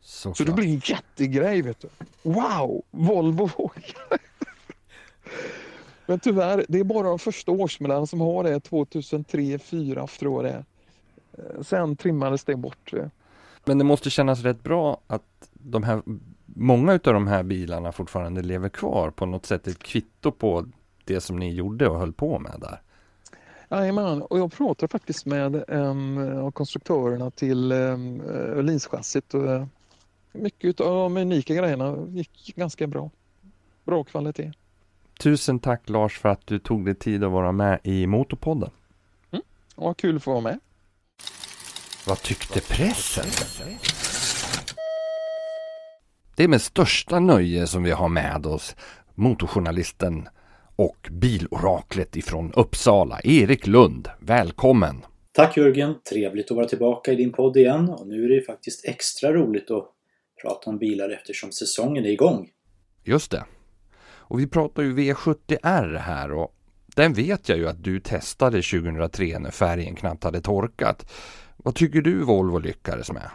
Så 0.00 0.28
det 0.28 0.34
Såklart. 0.34 0.56
blir 0.56 0.66
en 0.68 0.80
jättegrej 0.84 1.62
vet 1.62 1.80
du. 1.80 1.88
Wow, 2.22 2.82
Volvo 2.90 3.46
vågar. 3.58 3.84
Men 6.06 6.20
tyvärr, 6.20 6.64
det 6.68 6.78
är 6.78 6.84
bara 6.84 7.08
de 7.08 7.18
första 7.18 7.52
årsmodellerna 7.52 8.06
som 8.06 8.20
har 8.20 8.44
det 8.44 8.60
2003, 8.60 9.58
2004 9.58 10.06
tror 10.06 10.44
jag 10.46 10.54
det 10.54 10.58
är. 10.58 10.64
Eh, 11.56 11.62
Sen 11.62 11.96
trimmades 11.96 12.44
det 12.44 12.56
bort. 12.56 12.92
Eh. 13.66 13.70
Men 13.70 13.78
det 13.78 13.84
måste 13.84 14.10
kännas 14.10 14.42
rätt 14.42 14.62
bra 14.62 15.00
att 15.06 15.50
de 15.52 15.82
här, 15.82 16.02
många 16.44 16.92
av 16.92 16.98
de 16.98 17.26
här 17.26 17.42
bilarna 17.42 17.92
fortfarande 17.92 18.42
lever 18.42 18.68
kvar 18.68 19.10
på 19.10 19.26
något 19.26 19.46
sätt. 19.46 19.66
Ett 19.66 19.78
kvitto 19.78 20.30
på 20.32 20.66
det 21.04 21.20
som 21.20 21.36
ni 21.36 21.54
gjorde 21.54 21.88
och 21.88 21.98
höll 21.98 22.12
på 22.12 22.38
med 22.38 22.60
där. 22.60 22.80
Jajamän, 23.70 24.22
och 24.22 24.38
jag 24.38 24.52
pratade 24.52 24.90
faktiskt 24.90 25.26
med 25.26 25.64
en 25.68 26.18
av 26.38 26.50
konstruktörerna 26.50 27.30
till 27.30 27.72
Öhlins-chassit 27.72 29.34
och 29.34 29.52
eh, 29.52 29.66
mycket 30.32 30.80
av 30.80 30.94
de 30.94 31.16
unika 31.16 31.54
grejerna 31.54 31.96
gick 32.08 32.52
ganska 32.56 32.86
bra. 32.86 33.10
Bra 33.84 34.04
kvalitet. 34.04 34.52
Tusen 35.18 35.58
tack 35.58 35.88
Lars 35.88 36.18
för 36.18 36.28
att 36.28 36.46
du 36.46 36.58
tog 36.58 36.84
dig 36.84 36.94
tid 36.94 37.24
att 37.24 37.32
vara 37.32 37.52
med 37.52 37.80
i 37.82 38.06
Motorpodden. 38.06 38.70
Ja, 39.76 39.94
kul 39.94 40.16
att 40.16 40.22
få 40.22 40.30
vara 40.30 40.40
med. 40.40 40.60
Vad 42.08 42.22
tyckte 42.22 42.60
pressen? 42.60 43.24
Det 46.36 46.44
är 46.44 46.48
med 46.48 46.62
största 46.62 47.20
nöje 47.20 47.66
som 47.66 47.82
vi 47.82 47.90
har 47.90 48.08
med 48.08 48.46
oss 48.46 48.76
motorjournalisten 49.14 50.28
och 50.76 51.08
biloraklet 51.10 52.16
ifrån 52.16 52.52
Uppsala, 52.52 53.20
Erik 53.24 53.66
Lund. 53.66 54.08
Välkommen! 54.20 55.04
Tack 55.32 55.56
Jörgen! 55.56 55.94
Trevligt 56.10 56.50
att 56.50 56.56
vara 56.56 56.66
tillbaka 56.68 57.12
i 57.12 57.16
din 57.16 57.32
podd 57.32 57.56
igen 57.56 57.88
och 57.88 58.06
nu 58.06 58.24
är 58.24 58.28
det 58.28 58.34
ju 58.34 58.42
faktiskt 58.42 58.84
extra 58.84 59.32
roligt 59.32 59.70
att 59.70 59.84
prata 60.42 60.70
om 60.70 60.78
bilar 60.78 61.10
eftersom 61.10 61.52
säsongen 61.52 62.04
är 62.04 62.10
igång. 62.10 62.48
Just 63.04 63.30
det. 63.30 63.44
Och 64.08 64.40
vi 64.40 64.46
pratar 64.46 64.82
ju 64.82 64.96
V70R 64.96 65.98
här 65.98 66.32
och 66.32 66.54
den 66.86 67.12
vet 67.12 67.48
jag 67.48 67.58
ju 67.58 67.68
att 67.68 67.84
du 67.84 68.00
testade 68.00 68.62
2003 68.62 69.38
när 69.38 69.50
färgen 69.50 69.96
knappt 69.96 70.24
hade 70.24 70.40
torkat. 70.40 71.12
Vad 71.56 71.74
tycker 71.74 72.00
du 72.00 72.24
Volvo 72.24 72.58
lyckades 72.58 73.12
med? 73.12 73.30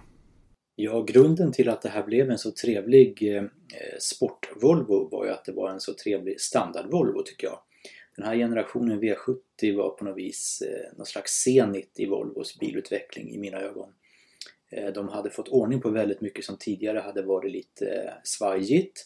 Ja, 0.76 1.02
grunden 1.08 1.52
till 1.52 1.70
att 1.70 1.82
det 1.82 1.90
här 1.90 2.04
blev 2.04 2.32
en 2.32 2.38
så 2.38 2.52
trevlig 2.52 3.36
eh, 3.36 3.44
eh, 3.44 3.98
sport-Volvo 4.00 5.10
var 5.12 5.26
ju 5.26 5.32
att 5.32 5.46
det 5.46 5.52
var 5.52 5.70
en 5.70 5.80
så 5.80 5.94
trevlig 5.94 6.40
standard-Volvo 6.40 7.24
tycker 7.26 7.48
jag. 7.48 7.60
Den 8.16 8.26
här 8.26 8.36
generationen 8.36 9.02
V70 9.02 9.78
var 9.78 9.90
på 9.90 10.06
något 10.06 10.18
vis 10.18 10.64
eh, 10.68 10.98
någon 10.98 11.06
slags 11.06 11.32
senit 11.32 11.92
i 11.96 12.06
Volvos 12.06 12.60
bilutveckling 12.60 13.30
i 13.30 13.38
mina 13.38 13.58
ögon. 13.58 13.90
Eh, 14.72 14.94
de 14.94 15.10
hade 15.10 15.30
fått 15.30 15.48
ordning 15.48 15.82
på 15.82 15.90
väldigt 15.90 16.22
mycket 16.22 16.46
som 16.46 16.58
tidigare 16.58 17.00
hade 17.00 17.22
varit 17.22 17.52
lite 17.52 17.86
eh, 17.86 18.14
svajigt. 18.24 19.06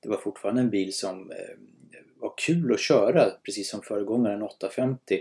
Det 0.00 0.08
var 0.08 0.16
fortfarande 0.16 0.60
en 0.60 0.70
bil 0.70 0.92
som 0.92 1.30
eh, 1.30 1.56
var 2.20 2.34
kul 2.36 2.72
att 2.72 2.80
köra, 2.80 3.30
precis 3.30 3.70
som 3.70 3.82
föregångaren 3.82 4.42
850. 4.42 5.20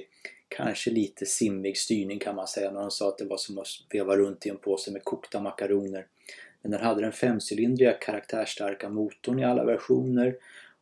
Kanske 0.49 0.91
lite 0.91 1.25
simmig 1.25 1.77
styrning 1.77 2.19
kan 2.19 2.35
man 2.35 2.47
säga 2.47 2.71
när 2.71 2.81
de 2.81 2.91
sa 2.91 3.09
att 3.09 3.17
det 3.17 3.25
var 3.25 3.38
som 3.38 3.57
att 3.57 3.67
veva 3.89 4.17
runt 4.17 4.45
i 4.45 4.49
en 4.49 4.57
påse 4.57 4.91
med 4.91 5.03
kokta 5.03 5.39
makaroner. 5.41 6.05
Men 6.62 6.71
den 6.71 6.81
hade 6.81 7.01
den 7.01 7.12
femcylindriga 7.12 7.93
karaktärsstarka 7.93 8.89
motorn 8.89 9.39
i 9.39 9.45
alla 9.45 9.65
versioner 9.65 10.35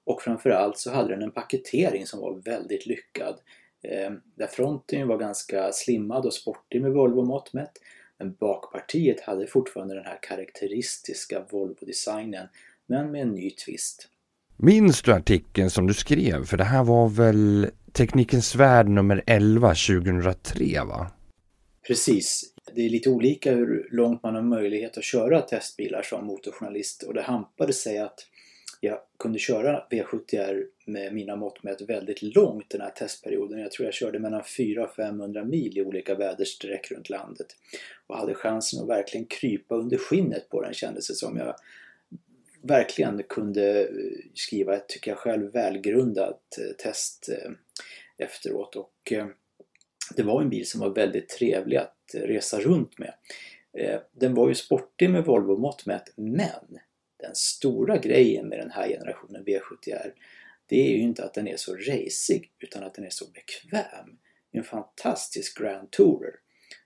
och 0.03 0.21
framförallt 0.21 0.77
så 0.77 0.91
hade 0.91 1.10
den 1.10 1.21
en 1.21 1.32
paketering 1.32 2.06
som 2.06 2.19
var 2.19 2.34
väldigt 2.34 2.86
lyckad. 2.86 3.39
Eh, 3.84 4.12
där 4.36 4.47
fronten 4.47 5.08
var 5.08 5.17
ganska 5.17 5.71
slimmad 5.71 6.25
och 6.25 6.34
sportig 6.34 6.82
med 6.82 6.91
Volvo-mått 6.91 7.53
mätt 7.53 7.73
men 8.19 8.34
bakpartiet 8.34 9.21
hade 9.21 9.47
fortfarande 9.47 9.95
den 9.95 10.06
här 10.06 10.19
karaktäristiska 10.21 11.45
Volvo-designen 11.49 12.47
men 12.86 13.12
med 13.12 13.21
en 13.21 13.32
ny 13.32 13.51
twist. 13.51 14.10
Minns 14.58 15.01
du 15.01 15.13
artikeln 15.13 15.69
som 15.69 15.88
du 15.88 15.93
skrev? 15.93 16.45
För 16.45 16.58
det 16.58 16.63
här 16.63 16.84
var 16.84 17.10
väl 17.10 17.69
Teknikens 17.97 18.55
Värld 18.55 18.88
nummer 18.89 19.23
11 19.25 19.67
2003 19.67 20.83
va? 20.83 21.12
Precis. 21.88 22.53
Det 22.75 22.86
är 22.86 22.89
lite 22.89 23.10
olika 23.10 23.51
hur 23.51 23.88
långt 23.91 24.23
man 24.23 24.36
har 24.36 24.41
möjlighet 24.41 24.97
att 24.97 25.03
köra 25.03 25.41
testbilar 25.41 26.01
som 26.01 26.25
motorjournalist 26.25 27.03
och 27.03 27.13
det 27.13 27.21
hampade 27.21 27.73
sig 27.73 27.99
att 27.99 28.19
jag 28.81 28.99
kunde 29.19 29.39
köra 29.39 29.83
V70R 29.91 30.63
med 30.86 31.13
mina 31.13 31.36
mått 31.36 31.63
mätt 31.63 31.81
väldigt 31.81 32.21
långt 32.21 32.69
den 32.69 32.81
här 32.81 32.89
testperioden. 32.89 33.60
Jag 33.60 33.71
tror 33.71 33.86
jag 33.86 33.93
körde 33.93 34.19
mellan 34.19 34.43
400 34.43 34.93
500 34.95 35.43
mil 35.43 35.77
i 35.77 35.81
olika 35.81 36.15
väderstreck 36.15 36.91
runt 36.91 37.10
landet. 37.10 37.47
Och 38.07 38.17
hade 38.17 38.33
chansen 38.33 38.83
att 38.83 38.89
verkligen 38.89 39.25
krypa 39.25 39.75
under 39.75 39.97
skinnet 39.97 40.49
på 40.49 40.62
den 40.62 40.73
kändes 40.73 41.07
det 41.07 41.15
som. 41.15 41.38
Jag 41.38 41.55
verkligen 42.63 43.24
kunde 43.24 43.82
eh, 43.82 43.88
skriva 44.34 44.76
ett, 44.76 44.88
tycker 44.88 45.12
jag 45.12 45.17
själv, 45.17 45.52
välgrundat 45.52 46.58
eh, 46.58 46.76
test 46.76 47.30
eh, 47.30 47.52
efteråt. 48.17 48.76
Och 48.76 49.13
det 50.15 50.24
var 50.24 50.41
en 50.41 50.50
bil 50.50 50.67
som 50.67 50.82
var 50.82 50.89
väldigt 50.89 51.30
trevlig 51.30 51.78
att 51.78 51.98
resa 52.13 52.60
runt 52.60 52.98
med. 52.98 53.13
Den 54.12 54.34
var 54.34 54.48
ju 54.48 54.56
sportig 54.56 55.10
med 55.10 55.26
Volvo-mått 55.26 55.86
mätt, 55.86 56.13
men 56.15 56.80
den 57.17 57.36
stora 57.36 57.98
grejen 57.98 58.48
med 58.48 58.60
den 58.60 58.72
här 58.72 58.88
generationen 58.88 59.46
V70R 59.46 60.12
det 60.67 60.88
är 60.88 60.89
ju 60.89 61.00
inte 61.00 61.24
att 61.24 61.34
den 61.34 61.48
är 61.48 61.58
så 61.58 61.76
racig 61.76 62.52
utan 62.60 62.84
att 62.84 62.93
den 62.93 63.06
är 63.06 63.10
så 63.10 63.26
bekväm. 63.26 64.17
En 64.52 64.63
fantastisk 64.63 65.60
Grand 65.60 65.91
Tourer. 65.91 66.36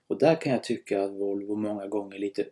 Och 0.06 0.18
där 0.18 0.40
kan 0.40 0.52
jag 0.52 0.64
tycka 0.64 1.02
att 1.02 1.12
Volvo 1.12 1.56
många 1.56 1.86
gånger 1.86 2.18
lite 2.18 2.44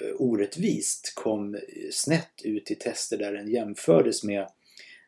Eh, 0.00 0.14
orättvist 0.18 1.12
kom 1.14 1.58
snett 1.90 2.42
ut 2.44 2.70
i 2.70 2.74
tester 2.74 3.18
där 3.18 3.32
den 3.32 3.48
jämfördes 3.48 4.24
med 4.24 4.46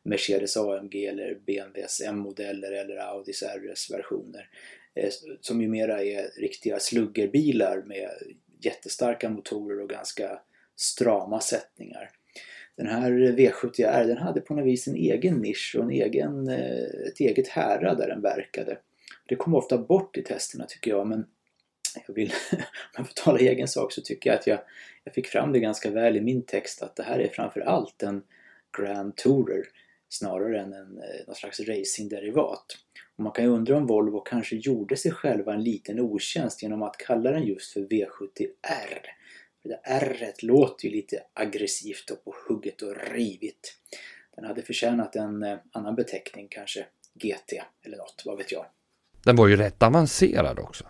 Mercedes 0.02 0.56
AMG 0.56 1.06
eller 1.06 1.34
BMWs 1.46 2.00
M-modeller 2.06 2.72
eller 2.72 2.96
Audis 2.96 3.42
RS-versioner. 3.42 4.48
Eh, 4.94 5.10
som 5.40 5.62
ju 5.62 5.68
mera 5.68 6.02
är 6.02 6.30
riktiga 6.36 6.78
sluggerbilar 6.78 7.82
med 7.82 8.10
jättestarka 8.60 9.30
motorer 9.30 9.80
och 9.80 9.88
ganska 9.88 10.40
strama 10.76 11.40
sättningar. 11.40 12.10
Den 12.76 12.86
här 12.86 13.12
V70R 13.12 14.06
den 14.06 14.16
hade 14.16 14.40
på 14.40 14.54
något 14.54 14.66
vis 14.66 14.88
en 14.88 14.96
egen 14.96 15.34
nisch 15.34 15.74
och 15.78 15.84
en 15.84 15.90
egen, 15.90 16.48
eh, 16.48 17.08
ett 17.08 17.20
eget 17.20 17.48
härad 17.48 17.98
där 17.98 18.08
den 18.08 18.22
verkade. 18.22 18.78
Det 19.28 19.36
kom 19.36 19.54
ofta 19.54 19.78
bort 19.78 20.16
i 20.16 20.22
testerna 20.22 20.64
tycker 20.68 20.90
jag 20.90 21.06
men 21.06 21.24
jag 22.06 22.14
vill, 22.14 22.32
om 22.52 22.58
jag 22.96 23.06
får 23.06 23.14
tala 23.14 23.38
egen 23.38 23.68
sak 23.68 23.92
så 23.92 24.00
tycker 24.00 24.30
jag 24.30 24.38
att 24.38 24.46
jag, 24.46 24.60
jag 25.04 25.14
fick 25.14 25.26
fram 25.26 25.52
det 25.52 25.60
ganska 25.60 25.90
väl 25.90 26.16
i 26.16 26.20
min 26.20 26.42
text 26.42 26.82
att 26.82 26.96
det 26.96 27.02
här 27.02 27.18
är 27.18 27.28
framförallt 27.28 28.02
en 28.02 28.22
Grand 28.78 29.16
Tourer 29.16 29.64
snarare 30.08 30.60
än 30.60 30.72
en, 30.72 30.98
eh, 30.98 31.26
någon 31.26 31.36
slags 31.36 31.60
racingderivat. 31.60 32.64
Och 33.16 33.24
man 33.24 33.32
kan 33.32 33.44
ju 33.44 33.50
undra 33.50 33.76
om 33.76 33.86
Volvo 33.86 34.20
kanske 34.20 34.56
gjorde 34.56 34.96
sig 34.96 35.10
själva 35.12 35.54
en 35.54 35.62
liten 35.62 36.00
otjänst 36.00 36.62
genom 36.62 36.82
att 36.82 36.96
kalla 36.96 37.30
den 37.30 37.46
just 37.46 37.72
för 37.72 37.80
V70R 37.80 39.06
det 39.68 39.80
där 39.84 40.22
r 40.22 40.32
låter 40.42 40.88
ju 40.88 40.94
lite 40.94 41.22
aggressivt 41.34 42.10
och 42.10 42.24
på 42.24 42.34
hugget 42.48 42.82
och 42.82 42.96
rivigt. 43.12 43.74
Den 44.36 44.44
hade 44.44 44.62
förtjänat 44.62 45.16
en 45.16 45.42
eh, 45.42 45.58
annan 45.72 45.94
beteckning, 45.94 46.48
kanske 46.50 46.86
GT 47.14 47.62
eller 47.82 47.96
något, 47.96 48.22
vad 48.24 48.38
vet 48.38 48.52
jag. 48.52 48.66
Den 49.24 49.36
var 49.36 49.48
ju 49.48 49.56
rätt 49.56 49.82
avancerad 49.82 50.58
också. 50.58 50.84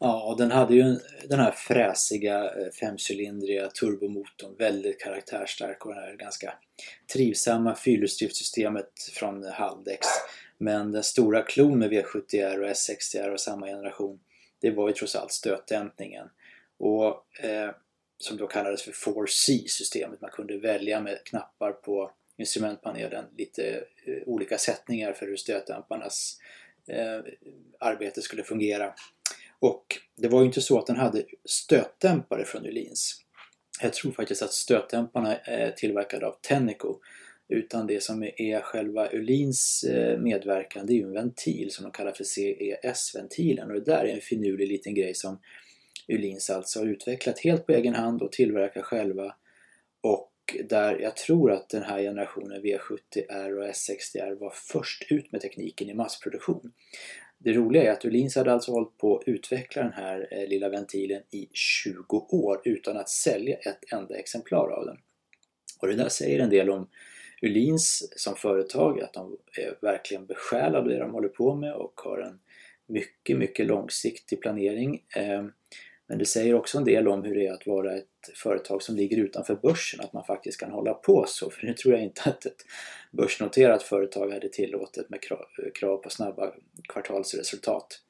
Ja, 0.00 0.34
den 0.38 0.50
hade 0.50 0.74
ju 0.74 0.98
den 1.28 1.40
här 1.40 1.50
fräsiga 1.50 2.44
eh, 2.44 2.70
femcylindriga 2.80 3.68
turbomotorn, 3.68 4.56
väldigt 4.58 5.00
karaktärsstark 5.00 5.86
och 5.86 5.94
det 5.94 6.00
här 6.00 6.16
ganska 6.16 6.54
trivsamma 7.12 7.74
fyrhjulsdriftsystemet 7.74 8.92
från 9.12 9.44
Haldex. 9.44 10.06
Men 10.58 10.92
den 10.92 11.02
stora 11.02 11.42
klon 11.42 11.78
med 11.78 11.92
V70R 11.92 12.58
och 12.58 12.68
S60R 12.68 13.28
och 13.28 13.40
samma 13.40 13.66
generation, 13.66 14.20
det 14.60 14.70
var 14.70 14.88
ju 14.88 14.94
trots 14.94 15.16
allt 15.16 15.32
stötdämpningen. 15.32 16.28
Och 16.78 17.44
eh, 17.44 17.70
som 18.18 18.36
då 18.36 18.46
kallades 18.46 18.82
för 18.82 18.92
4C-systemet. 18.92 20.20
Man 20.20 20.30
kunde 20.30 20.58
välja 20.58 21.00
med 21.00 21.24
knappar 21.24 21.72
på 21.72 22.10
instrumentpanelen 22.36 23.24
lite 23.36 23.84
eh, 24.04 24.22
olika 24.26 24.58
sättningar 24.58 25.12
för 25.12 25.26
hur 25.26 25.36
stötdämparnas 25.36 26.38
eh, 26.86 27.20
arbete 27.78 28.22
skulle 28.22 28.44
fungera. 28.44 28.94
Och 29.60 29.84
det 30.16 30.28
var 30.28 30.40
ju 30.40 30.46
inte 30.46 30.60
så 30.60 30.78
att 30.78 30.86
den 30.86 30.96
hade 30.96 31.24
stötdämpare 31.44 32.44
från 32.44 32.66
Öhlins. 32.66 33.20
Jag 33.82 33.92
tror 33.92 34.12
faktiskt 34.12 34.42
att 34.42 34.52
stötdämparna 34.52 35.36
är 35.36 35.70
tillverkade 35.70 36.26
av 36.26 36.36
Tenneco. 36.42 36.98
Utan 37.48 37.86
det 37.86 38.02
som 38.02 38.22
är 38.22 38.60
själva 38.60 39.08
Öhlins 39.10 39.84
eh, 39.84 40.18
medverkan 40.18 40.86
det 40.86 40.92
är 40.92 40.94
ju 40.94 41.02
en 41.02 41.12
ventil 41.12 41.70
som 41.70 41.82
de 41.82 41.92
kallar 41.92 42.12
för 42.12 42.24
CES-ventilen 42.24 43.68
och 43.68 43.74
det 43.74 43.92
där 43.92 44.04
är 44.04 44.14
en 44.14 44.20
finurlig 44.20 44.68
liten 44.68 44.94
grej 44.94 45.14
som 45.14 45.38
Ylins 46.08 46.50
alltså 46.50 46.78
har 46.78 46.86
utvecklat 46.86 47.38
helt 47.38 47.66
på 47.66 47.72
egen 47.72 47.94
hand 47.94 48.22
och 48.22 48.32
tillverkar 48.32 48.82
själva. 48.82 49.34
Och 50.00 50.32
där 50.68 50.98
jag 50.98 51.16
tror 51.16 51.52
att 51.52 51.68
den 51.68 51.82
här 51.82 52.02
generationen 52.02 52.62
V70R 52.62 53.52
och 53.52 53.64
S60R 53.64 54.38
var 54.38 54.52
först 54.54 55.06
ut 55.12 55.32
med 55.32 55.40
tekniken 55.40 55.90
i 55.90 55.94
massproduktion. 55.94 56.72
Det 57.38 57.52
roliga 57.52 57.82
är 57.82 57.92
att 57.92 58.04
Öhlins 58.04 58.36
hade 58.36 58.52
alltså 58.52 58.72
hållit 58.72 58.98
på 58.98 59.16
att 59.16 59.28
utveckla 59.28 59.82
den 59.82 59.92
här 59.92 60.28
eh, 60.30 60.48
lilla 60.48 60.68
ventilen 60.68 61.22
i 61.30 61.48
20 61.52 62.26
år 62.30 62.60
utan 62.64 62.96
att 62.96 63.08
sälja 63.08 63.56
ett 63.56 63.92
enda 63.92 64.16
exemplar 64.16 64.70
av 64.70 64.86
den. 64.86 64.96
Och 65.80 65.88
det 65.88 65.94
där 65.94 66.08
säger 66.08 66.40
en 66.40 66.50
del 66.50 66.70
om 66.70 66.88
Öhlins 67.42 68.12
som 68.16 68.36
företag, 68.36 69.00
att 69.00 69.12
de 69.12 69.36
är 69.56 69.78
verkligen 69.80 70.26
besjälade 70.26 70.78
av 70.78 70.88
det 70.88 70.98
de 70.98 71.12
håller 71.12 71.28
på 71.28 71.54
med 71.54 71.74
och 71.74 72.00
har 72.00 72.18
en 72.18 72.38
mycket, 72.86 73.38
mycket 73.38 73.66
långsiktig 73.66 74.40
planering. 74.40 75.02
Eh, 75.16 75.44
men 76.06 76.18
det 76.18 76.26
säger 76.26 76.54
också 76.54 76.78
en 76.78 76.84
del 76.84 77.08
om 77.08 77.24
hur 77.24 77.34
det 77.34 77.46
är 77.46 77.52
att 77.52 77.66
vara 77.66 77.96
ett 77.96 78.06
företag 78.34 78.82
som 78.82 78.96
ligger 78.96 79.16
utanför 79.16 79.54
börsen, 79.54 80.00
att 80.00 80.12
man 80.12 80.24
faktiskt 80.24 80.60
kan 80.60 80.70
hålla 80.70 80.94
på 80.94 81.24
så. 81.28 81.50
För 81.50 81.66
nu 81.66 81.74
tror 81.74 81.94
jag 81.94 82.02
inte 82.02 82.22
att 82.24 82.46
ett 82.46 82.64
börsnoterat 83.10 83.82
företag 83.82 84.30
hade 84.32 84.48
tillåtet 84.48 85.10
med 85.10 85.20
krav 85.74 85.96
på 85.96 86.10
snabba 86.10 86.52
kvartalsresultat. 86.88 88.00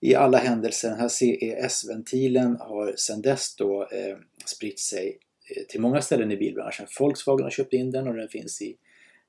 I 0.00 0.14
alla 0.14 0.38
händelser, 0.38 0.88
den 0.88 1.00
här 1.00 1.08
CES-ventilen 1.08 2.56
har 2.60 2.94
sedan 2.96 3.22
dess 3.22 3.56
då 3.56 3.82
eh, 3.82 4.16
spritt 4.44 4.80
sig 4.80 5.18
eh, 5.56 5.62
till 5.62 5.80
många 5.80 6.02
ställen 6.02 6.32
i 6.32 6.36
bilbranschen. 6.36 6.86
Volkswagen 7.00 7.44
har 7.44 7.50
köpt 7.50 7.72
in 7.72 7.90
den 7.90 8.08
och 8.08 8.14
den 8.14 8.28
finns 8.28 8.62
i 8.62 8.76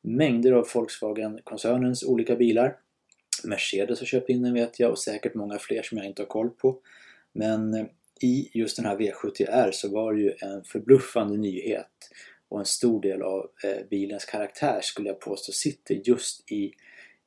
mängder 0.02 0.52
av 0.52 0.68
Volkswagen-koncernens 0.74 2.04
olika 2.04 2.36
bilar. 2.36 2.78
Mercedes 3.44 4.00
har 4.00 4.06
köpt 4.06 4.30
in 4.30 4.42
den 4.42 4.54
vet 4.54 4.80
jag 4.80 4.92
och 4.92 5.00
säkert 5.00 5.36
många 5.36 5.60
fler 5.60 5.82
som 5.82 5.98
jag 5.98 6.08
inte 6.08 6.22
har 6.22 6.28
koll 6.28 6.50
på. 6.50 6.80
Men 7.34 7.74
eh, 7.74 7.86
i 8.24 8.50
just 8.54 8.78
den 8.78 8.86
här 8.86 8.98
V70R 8.98 9.72
så 9.72 9.90
var 9.90 10.14
det 10.14 10.22
ju 10.22 10.34
en 10.42 10.64
förbluffande 10.64 11.38
nyhet 11.38 12.10
och 12.50 12.60
en 12.60 12.66
stor 12.66 13.02
del 13.02 13.22
av 13.22 13.50
eh, 13.64 13.88
bilens 13.90 14.26
karaktär 14.26 14.80
skulle 14.82 15.10
jag 15.10 15.20
påstå 15.20 15.52
sitter 15.52 16.02
just 16.04 16.52
i 16.52 16.74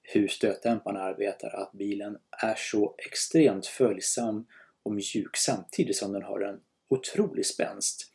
hur 0.02 0.28
stötdämparna 0.28 1.00
arbetar. 1.00 1.48
Att 1.48 1.72
bilen 1.72 2.16
är 2.42 2.54
så 2.56 2.94
extremt 3.06 3.66
följsam 3.66 4.46
och 4.82 4.92
mjuk 4.92 5.36
samtidigt 5.36 5.96
som 5.96 6.12
den 6.12 6.22
har 6.22 6.40
en 6.40 6.60
otrolig 6.88 7.46
spänst. 7.46 8.12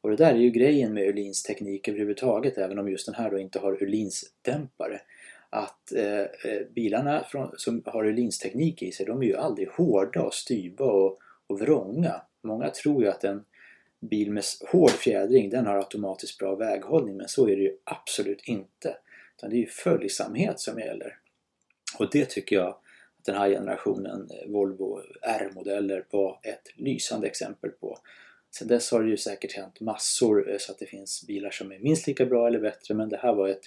Och 0.00 0.10
det 0.10 0.16
där 0.16 0.34
är 0.34 0.38
ju 0.38 0.50
grejen 0.50 0.94
med 0.94 1.08
Öhlins 1.08 1.42
teknik 1.42 1.88
överhuvudtaget, 1.88 2.58
även 2.58 2.78
om 2.78 2.90
just 2.90 3.06
den 3.06 3.14
här 3.14 3.30
då 3.30 3.38
inte 3.38 3.58
har 3.58 3.82
Öhlins 3.82 4.24
dämpare. 4.42 5.00
Att 5.50 5.92
eh, 5.92 6.20
eh 6.20 6.66
bilarna 6.74 7.24
från, 7.30 7.50
som 7.56 7.82
har 7.86 8.04
Öhlins 8.04 8.38
teknik 8.38 8.82
i 8.82 8.92
sig, 8.92 9.06
de 9.06 9.22
är 9.22 9.26
ju 9.26 9.36
aldrig 9.36 9.68
hårda 9.68 10.22
och 10.22 10.34
styva 10.34 10.84
och 10.84 11.18
och 11.52 11.60
vrånga. 11.60 12.22
Många 12.42 12.70
tror 12.70 13.02
ju 13.02 13.08
att 13.08 13.24
en 13.24 13.44
bil 14.00 14.30
med 14.30 14.44
hård 14.70 14.90
fjädring 14.90 15.50
den 15.50 15.66
har 15.66 15.76
automatiskt 15.76 16.38
bra 16.38 16.54
väghållning 16.54 17.16
men 17.16 17.28
så 17.28 17.48
är 17.48 17.56
det 17.56 17.62
ju 17.62 17.76
absolut 17.84 18.42
inte. 18.44 18.96
Utan 19.36 19.50
det 19.50 19.56
är 19.56 19.60
ju 19.60 19.66
följsamhet 19.66 20.60
som 20.60 20.78
gäller. 20.78 21.18
Och 21.98 22.10
det 22.12 22.30
tycker 22.30 22.56
jag 22.56 22.68
att 22.68 22.82
den 23.24 23.36
här 23.36 23.50
generationen 23.50 24.28
eh, 24.30 24.50
Volvo 24.50 25.00
R-modeller 25.22 26.06
var 26.10 26.40
ett 26.42 26.72
lysande 26.74 27.26
exempel 27.26 27.70
på. 27.70 27.98
Sen 28.50 28.68
dess 28.68 28.90
har 28.90 29.02
det 29.02 29.10
ju 29.10 29.16
säkert 29.16 29.52
hänt 29.52 29.80
massor 29.80 30.50
eh, 30.50 30.58
så 30.58 30.72
att 30.72 30.78
det 30.78 30.86
finns 30.86 31.26
bilar 31.26 31.50
som 31.50 31.72
är 31.72 31.78
minst 31.78 32.06
lika 32.06 32.26
bra 32.26 32.46
eller 32.46 32.60
bättre 32.60 32.94
men 32.94 33.08
det 33.08 33.16
här 33.16 33.34
var 33.34 33.48
ett 33.48 33.64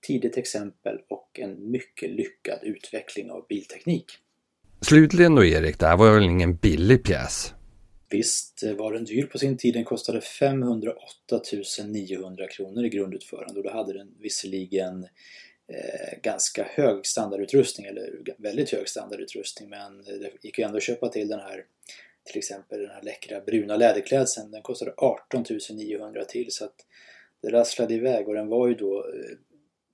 tidigt 0.00 0.36
exempel 0.36 0.98
och 1.08 1.40
en 1.40 1.70
mycket 1.70 2.10
lyckad 2.10 2.58
utveckling 2.62 3.30
av 3.30 3.46
bilteknik. 3.48 4.12
Slutligen 4.80 5.34
då 5.34 5.44
Erik, 5.44 5.78
det 5.78 5.86
här 5.86 5.96
var 5.96 6.14
väl 6.14 6.22
ingen 6.22 6.56
billig 6.56 7.04
pjäs? 7.04 7.54
Visst 8.10 8.62
var 8.78 8.92
den 8.92 9.04
dyr 9.04 9.26
på 9.26 9.38
sin 9.38 9.56
tid. 9.56 9.74
Den 9.74 9.84
kostade 9.84 10.20
508 10.20 11.40
900 11.86 12.48
kronor 12.48 12.84
i 12.84 12.88
grundutförande 12.88 13.60
och 13.60 13.64
då 13.64 13.70
hade 13.70 13.92
den 13.92 14.14
visserligen 14.20 15.04
eh, 15.68 16.20
ganska 16.22 16.64
hög 16.70 17.06
standardutrustning 17.06 17.86
eller 17.86 18.10
väldigt 18.38 18.70
hög 18.70 18.88
standardutrustning 18.88 19.70
men 19.70 20.02
det 20.02 20.30
gick 20.42 20.58
ju 20.58 20.64
ändå 20.64 20.76
att 20.76 20.82
köpa 20.82 21.08
till 21.08 21.28
den 21.28 21.40
här 21.40 21.64
till 22.24 22.38
exempel 22.38 22.80
den 22.80 22.90
här 22.90 23.02
läckra 23.02 23.40
bruna 23.40 23.76
läderklädseln. 23.76 24.50
Den 24.50 24.62
kostade 24.62 24.94
18 24.96 25.44
900 25.70 26.24
till 26.24 26.46
så 26.50 26.64
att 26.64 26.76
det 27.42 27.48
rasslade 27.48 27.94
iväg 27.94 28.28
och 28.28 28.34
den 28.34 28.48
var 28.48 28.68
ju 28.68 28.74
då 28.74 28.98
eh, 28.98 29.36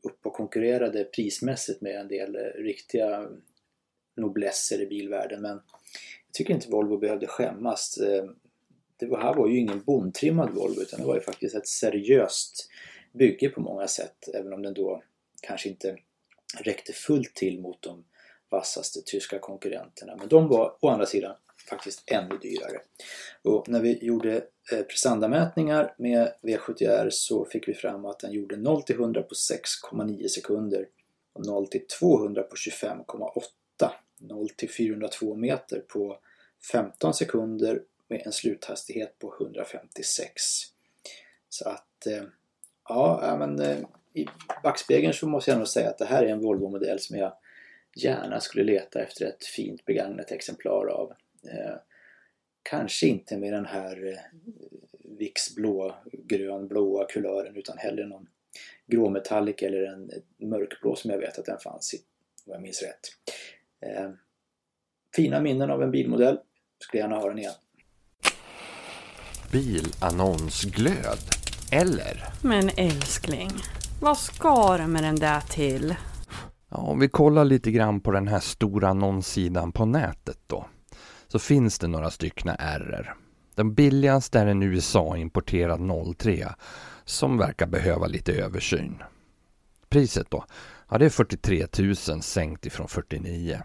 upp 0.03 0.27
och 0.27 0.35
konkurrerade 0.35 1.05
prismässigt 1.05 1.81
med 1.81 2.01
en 2.01 2.09
del 2.09 2.37
eh, 2.37 2.63
riktiga 2.63 3.29
noblesser 4.21 4.81
i 4.81 4.87
bilvärlden 4.87 5.43
men 5.43 5.51
jag 6.27 6.33
tycker 6.33 6.55
inte 6.55 6.71
Volvo 6.71 6.99
behövde 6.99 7.27
skämmas. 7.27 7.99
Eh, 7.99 8.25
det 8.97 9.17
här 9.17 9.35
var 9.35 9.49
ju 9.49 9.59
ingen 9.59 9.83
bondtrimmad 9.83 10.51
Volvo 10.51 10.81
utan 10.81 11.01
det 11.01 11.07
var 11.07 11.15
ju 11.15 11.21
faktiskt 11.21 11.55
ett 11.55 11.69
seriöst 11.69 12.69
bygge 13.13 13.49
på 13.49 13.61
många 13.61 13.89
sätt 13.89 14.29
även 14.35 14.53
om 14.53 14.63
den 14.63 14.75
då 14.75 15.03
kanske 15.41 15.69
inte 15.69 15.97
räckte 16.59 16.93
fullt 16.93 17.35
till 17.35 17.61
mot 17.61 17.83
de 17.83 18.05
vassaste 18.51 19.01
tyska 19.07 19.39
konkurrenterna. 19.39 20.17
Men 20.17 20.29
de 20.29 20.49
var 20.49 20.77
å 20.81 20.89
andra 20.89 21.07
sidan 21.07 21.37
faktiskt 21.71 22.03
ännu 22.07 22.39
dyrare. 22.39 22.81
Och 23.43 23.69
när 23.69 23.81
vi 23.81 24.05
gjorde 24.05 24.45
eh, 24.73 24.83
prestandamätningar 24.83 25.95
med 25.99 26.33
V70R 26.43 27.11
så 27.11 27.45
fick 27.45 27.69
vi 27.69 27.75
fram 27.75 28.05
att 28.05 28.19
den 28.19 28.33
gjorde 28.33 28.57
0 28.57 28.83
till 28.83 28.97
100 28.97 29.23
på 29.23 29.35
6,9 29.35 30.29
sekunder 30.29 30.87
och 31.33 31.47
0 31.47 31.67
till 31.67 31.87
200 32.01 32.43
på 32.43 32.57
25,8 32.57 33.91
0 34.21 34.49
till 34.49 34.71
402 34.71 35.37
meter 35.37 35.81
på 35.81 36.19
15 36.73 37.15
sekunder 37.15 37.83
med 38.09 38.23
en 38.27 38.33
sluthastighet 38.33 39.19
på 39.19 39.35
156. 39.41 40.43
Så 41.49 41.69
att 41.69 42.07
eh, 42.07 42.25
ja, 42.89 43.37
men 43.39 43.61
eh, 43.61 43.79
i 44.15 44.27
backspegeln 44.63 45.13
så 45.13 45.27
måste 45.27 45.51
jag 45.51 45.59
nog 45.59 45.69
säga 45.69 45.91
att 45.91 45.99
det 45.99 46.05
här 46.05 46.23
är 46.23 46.29
en 46.29 46.41
Volvo-modell 46.41 47.01
som 47.01 47.17
jag 47.17 47.33
gärna 47.97 48.41
skulle 48.41 48.65
leta 48.65 49.03
efter 49.03 49.27
ett 49.27 49.45
fint 49.45 49.85
begagnat 49.85 50.33
exemplar 50.33 50.87
av. 50.87 51.13
Eh, 51.43 51.77
kanske 52.63 53.07
inte 53.07 53.37
med 53.37 53.53
den 53.53 53.67
här 53.67 54.07
eh, 54.07 54.39
Vicks 55.19 55.55
blå, 55.55 55.97
grön, 56.13 56.69
blåa 56.69 57.07
kulören 57.07 57.57
utan 57.57 57.79
hellre 57.79 58.07
någon 58.07 58.29
gråmetallic 58.87 59.63
eller 59.63 59.83
en 59.83 60.11
mörkblå 60.37 60.97
som 60.97 61.11
jag 61.11 61.19
vet 61.19 61.39
att 61.39 61.47
den 61.47 61.59
fanns 61.59 61.95
i, 61.95 61.97
om 62.47 62.53
jag 62.53 62.63
minns 62.63 62.83
rätt. 62.83 63.09
Eh, 63.83 64.11
fina 65.17 65.41
minnen 65.41 65.71
av 65.71 65.83
en 65.83 65.91
bilmodell. 65.91 66.39
Skulle 66.79 67.03
gärna 67.03 67.17
ha 67.17 67.29
den 67.29 67.39
igen. 67.39 67.53
Bilannonsglöd, 69.53 71.19
eller? 71.73 72.25
Men 72.43 72.71
älskling, 72.77 73.51
vad 74.01 74.19
ska 74.19 74.79
du 74.79 74.87
med 74.87 75.03
den 75.03 75.17
där 75.17 75.41
till? 75.41 75.95
Ja, 76.69 76.77
om 76.77 77.01
vi 77.01 77.09
kollar 77.09 77.45
lite 77.45 77.71
grann 77.71 78.01
på 78.01 78.11
den 78.11 78.29
här 78.29 78.41
stora 78.41 78.89
annonssidan 78.89 79.73
på 79.73 79.85
nätet 79.85 80.39
då 80.47 80.67
så 81.29 81.39
finns 81.39 81.79
det 81.79 81.89
några 81.89 82.11
styckna 82.11 82.55
R. 82.55 83.15
Den 83.55 83.75
billigaste 83.75 84.41
är 84.41 84.47
en 84.47 84.63
USA-importerad 84.63 85.81
03 86.17 86.49
som 87.05 87.39
verkar 87.39 87.67
behöva 87.67 88.07
lite 88.07 88.33
översyn. 88.33 89.03
Priset 89.89 90.31
då? 90.31 90.45
Ja, 90.91 90.99
det 90.99 91.05
är 91.05 91.11
43 91.11 91.67
000 91.79 92.23
sänkt 92.23 92.67
ifrån 92.67 92.89
49. 92.89 93.63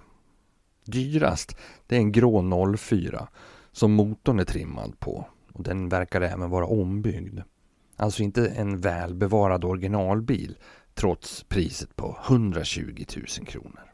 Dyrast, 0.86 1.58
det 1.88 1.96
är 1.96 2.00
en 2.00 2.12
grå 2.12 2.76
04 2.78 3.28
som 3.72 3.92
motorn 3.92 4.40
är 4.40 4.44
trimmad 4.44 5.00
på 5.00 5.28
och 5.54 5.64
den 5.64 5.90
verkar 5.90 6.22
även 6.22 6.50
vara 6.50 6.66
ombyggd. 6.66 7.40
Alltså 7.96 8.24
inte 8.24 8.48
en 8.48 8.80
välbevarad 8.80 9.66
originalbil 9.66 10.58
trots 10.94 11.44
priset 11.44 11.96
på 11.96 12.18
120 12.28 13.06
000 13.16 13.48
kronor. 13.48 13.92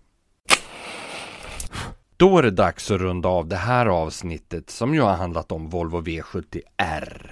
Då 2.17 2.37
är 2.37 2.43
det 2.43 2.51
dags 2.51 2.91
att 2.91 3.01
runda 3.01 3.29
av 3.29 3.47
det 3.47 3.55
här 3.55 3.85
avsnittet 3.85 4.69
som 4.69 4.93
ju 4.93 5.01
har 5.01 5.15
handlat 5.15 5.51
om 5.51 5.69
Volvo 5.69 6.01
V70R. 6.01 7.31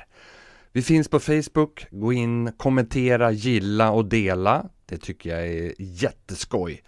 Vi 0.71 0.81
finns 0.81 1.07
på 1.07 1.19
Facebook, 1.19 1.87
gå 1.91 2.13
in, 2.13 2.51
kommentera, 2.57 3.31
gilla 3.31 3.91
och 3.91 4.05
dela. 4.05 4.69
Det 4.89 4.97
tycker 4.97 5.29
jag 5.29 5.47
är 5.47 5.73
jätteskoj. 5.77 6.83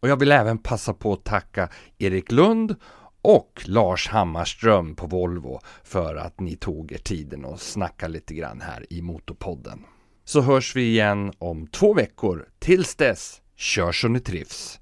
Och 0.00 0.08
jag 0.08 0.16
vill 0.16 0.32
även 0.32 0.58
passa 0.58 0.94
på 0.94 1.12
att 1.12 1.24
tacka 1.24 1.68
Erik 1.98 2.32
Lund 2.32 2.74
och 3.22 3.62
Lars 3.64 4.08
Hammarström 4.08 4.96
på 4.96 5.06
Volvo 5.06 5.60
för 5.84 6.16
att 6.16 6.40
ni 6.40 6.56
tog 6.56 6.92
er 6.92 6.98
tiden 6.98 7.44
och 7.44 7.60
snacka 7.60 8.08
lite 8.08 8.34
grann 8.34 8.60
här 8.60 8.92
i 8.92 9.02
Motorpodden. 9.02 9.84
Så 10.24 10.40
hörs 10.40 10.76
vi 10.76 10.82
igen 10.82 11.32
om 11.38 11.66
två 11.66 11.94
veckor. 11.94 12.48
Tills 12.58 12.94
dess, 12.94 13.40
kör 13.56 13.92
så 13.92 14.08
ni 14.08 14.20
trivs! 14.20 14.80